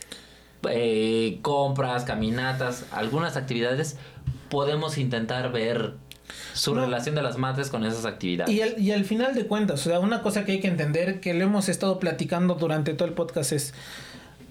[0.70, 3.98] eh, compras, caminatas, algunas actividades,
[4.48, 5.92] podemos intentar ver
[6.54, 6.80] su No.
[6.86, 8.52] relación de las mates con esas actividades.
[8.54, 11.20] Y al, y al final de cuentas, o sea, una cosa que hay que entender,
[11.20, 13.74] que lo hemos estado platicando durante todo el podcast es,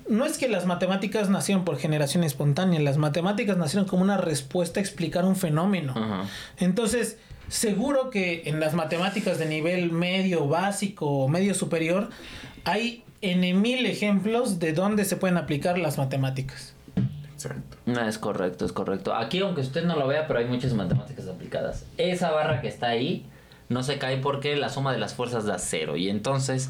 [0.10, 4.80] no es que las matemáticas nacieron por generación espontánea, las matemáticas nacieron como una respuesta
[4.80, 5.93] a explicar un fenómeno.
[5.95, 6.26] Ajá.
[6.58, 12.10] Entonces, seguro que en las matemáticas de nivel medio básico o medio superior,
[12.64, 16.74] hay N mil ejemplos de dónde se pueden aplicar las matemáticas.
[17.34, 17.78] Exacto.
[17.86, 19.14] No, es correcto, es correcto.
[19.14, 21.86] Aquí, aunque usted no lo vea, pero hay muchas matemáticas aplicadas.
[21.97, 23.26] Esa barra que está ahí
[23.70, 25.97] no se cae porque la suma de las fuerzas da cero.
[25.97, 26.70] Y entonces,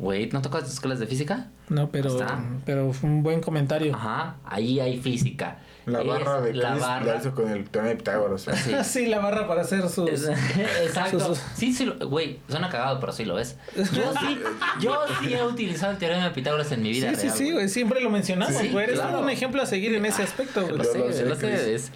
[0.00, 1.48] Güey, ¿no tocas escuelas de física?
[1.68, 2.42] No, pero, Está.
[2.64, 3.94] pero fue un buen comentario.
[3.94, 5.58] Ajá, ahí hay física.
[5.84, 7.04] La Es barra de la barra.
[7.04, 8.40] la hizo con el teorema de Pitágoras.
[8.40, 8.54] sea.
[8.56, 8.72] Sí.
[8.84, 10.08] Sí, la barra para hacer sus...
[10.08, 10.26] Es-
[10.82, 11.20] Exacto.
[11.20, 13.58] sus- Sí, sí, lo- güey, suena cagado, pero sí lo es.
[13.76, 13.84] Yo
[14.20, 14.38] sí,
[14.80, 17.50] yo sí he utilizado el teorema de Pitágoras en mi vida Sí, sí, real, sí,
[17.52, 18.84] güey, siempre lo mencionamos, Sí, güey.
[18.86, 19.20] Eres claro.
[19.20, 20.78] un ejemplo a seguir en ese aspecto, güey.
[20.78, 21.26] Lo sé, lo sé,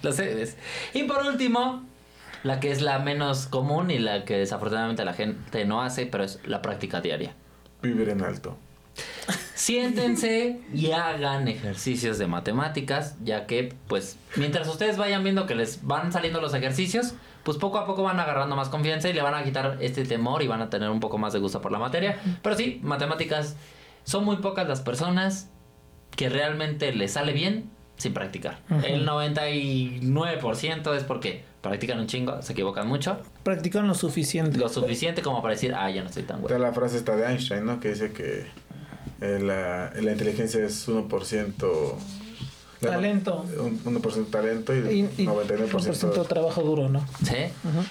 [0.03, 0.99] lo sé, lo.
[0.99, 1.83] Y por último,
[2.43, 6.23] la que es la menos común y la que desafortunadamente la gente no hace, pero
[6.23, 7.33] es la práctica diaria.
[7.85, 8.57] Vivir en alto.
[9.53, 15.85] Siéntense y hagan ejercicios de matemáticas, ya que, pues, mientras ustedes vayan viendo que les
[15.85, 19.33] van saliendo los ejercicios, pues poco a poco van agarrando más confianza y le van
[19.33, 21.79] a quitar este temor y van a tener un poco más de gusto por la
[21.79, 22.19] materia.
[22.41, 23.55] Pero sí, matemáticas,
[24.03, 25.49] son muy pocas las personas
[26.15, 28.59] que realmente les sale bien sin practicar.
[28.83, 34.57] El 99% es porque practican un chingo, se equivocan mucho, Practican lo suficiente.
[34.57, 36.65] lo suficiente como para decir, ah, ya no estoy tan Está bueno.
[36.67, 37.79] la frase esta de Einstein, ¿no?
[37.79, 38.45] Que dice que
[39.21, 42.24] eh, la, la inteligencia es 1% la-
[42.81, 43.45] Talento.
[43.59, 44.79] un 1% talento y,
[45.17, 47.05] Y, y 99% trabajo duro, ¿no?
[47.23, 47.35] ¿Sí?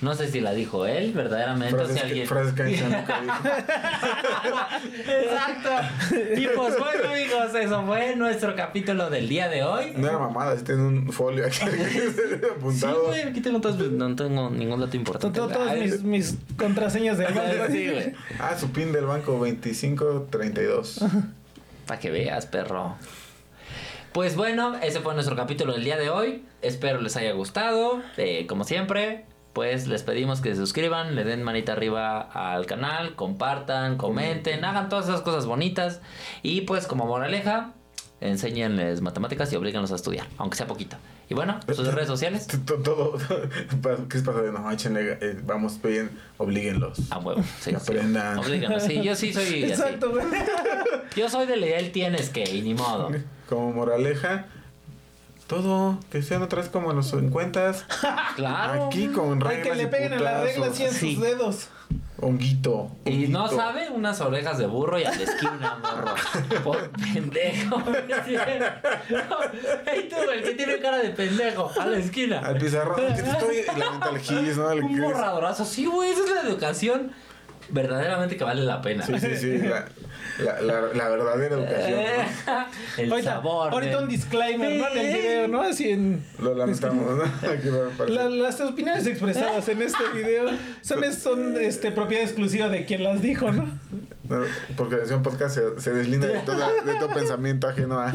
[0.03, 2.27] No sé si la dijo él verdaderamente o frases, si que, alguien...
[2.29, 3.35] frases que nunca dijo.
[5.09, 5.71] Exacto.
[6.41, 9.93] Y pues bueno, amigos, eso fue nuestro capítulo del día de hoy.
[9.97, 11.67] No era mamada, tiene un folio aquí Sí,
[12.57, 13.07] apuntado.
[13.07, 15.41] güey, aquí tengo todos, no tengo ningún dato To- importante.
[15.41, 17.41] to- Todas mis, mis contraseñas de banco.
[17.71, 18.13] Sí, güey.
[18.41, 21.05] ah, su pin del banco 2532.
[21.87, 22.97] Para que veas, perro.
[24.15, 26.45] Pues bueno, ese fue nuestro capítulo del día de hoy.
[26.63, 28.01] Espero les haya gustado.
[28.17, 33.17] Eh, como siempre, pues les pedimos que se suscriban, le den manita arriba al canal,
[33.17, 36.01] compartan, comenten, hagan todas esas cosas bonitas.
[36.45, 37.73] Y pues como moraleja,
[38.21, 40.97] enséñenles matemáticas y oblíganlos a estudiar, aunque sea poquito.
[41.29, 42.47] Y bueno, sus redes sociales.
[42.65, 43.19] Todo,
[44.09, 47.01] ¿qué es pasa de no, échenle, eh, vamos bien, oblíguenlos.
[47.11, 47.43] A huevo.
[47.59, 48.39] Sí, Que aprendan.
[48.39, 48.83] Sí, oblíganos.
[48.85, 49.65] Sí, yo sí soy.
[49.65, 50.13] Exacto.
[51.17, 53.11] Yo soy de la idea, él tienes que, y ni modo.
[53.49, 54.47] Como moraleja,
[55.47, 57.85] todo, que sean otra vez como los encuentras.
[58.37, 58.87] Claro.
[58.87, 60.75] Aquí con Ay, reglas que le y peguen a la regla putazos.
[60.75, 61.15] así en Sí.
[61.15, 61.69] sus dedos.
[62.21, 62.91] Honguito.
[63.05, 63.63] Y no honguito.
[63.63, 66.15] sabe unas orejas de burro y a la esquina, morro.
[66.65, 67.77] Por pendejo.
[69.87, 72.41] Ey, tú, el que tiene cara de pendejo, a la esquina.
[72.41, 74.71] Al te estoy y la mental gis, ¿no?
[74.73, 75.65] El Un borradorazo.
[75.65, 77.13] Sí, güey, esa es la educación
[77.71, 79.05] verdaderamente que vale la pena.
[79.05, 79.59] Sí, sí, sí.
[79.59, 79.87] La,
[80.39, 82.01] la, la, la verdadera educación.
[82.99, 83.73] El ahorita, sabor.
[83.73, 84.89] ahorita del- un disclaimer, ¿no?
[84.89, 85.63] En el video, ¿no?
[85.63, 86.25] Así en...
[86.41, 88.05] Lo lamentamos, ¿no?
[88.09, 90.47] La- las opiniones expresadas en este video
[90.83, 93.67] son, son este, propiedad exclusiva de quien las dijo, ¿no?
[94.29, 94.41] No,
[94.77, 98.13] porque es un podcast se, se deslinda de todo, de todo pensamiento ajeno a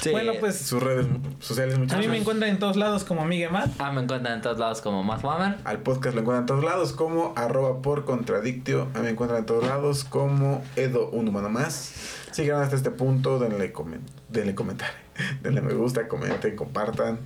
[0.00, 0.10] Sí.
[0.10, 1.06] Bueno, pues sus redes
[1.40, 3.70] sociales, a mí me encuentran en todos lados como Miguel Matt.
[3.78, 5.56] Ah, me encuentran en todos lados como Math Woman.
[5.64, 8.88] Al podcast lo encuentran en todos lados como arroba por contradictio.
[8.94, 11.92] A mí me encuentran en todos lados como Edo, un humano más.
[12.30, 14.94] Si llegaron hasta este punto, denle, comen denle comentario.
[15.42, 17.18] Denle me gusta, comenten, compartan.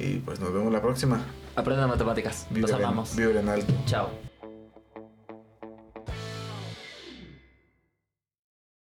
[0.00, 1.20] Y pues nos vemos la próxima.
[1.54, 2.46] Aprendan matemáticas.
[2.50, 3.14] Los Vibren- amamos.
[3.16, 3.72] vibren alto.
[3.86, 4.27] Chao.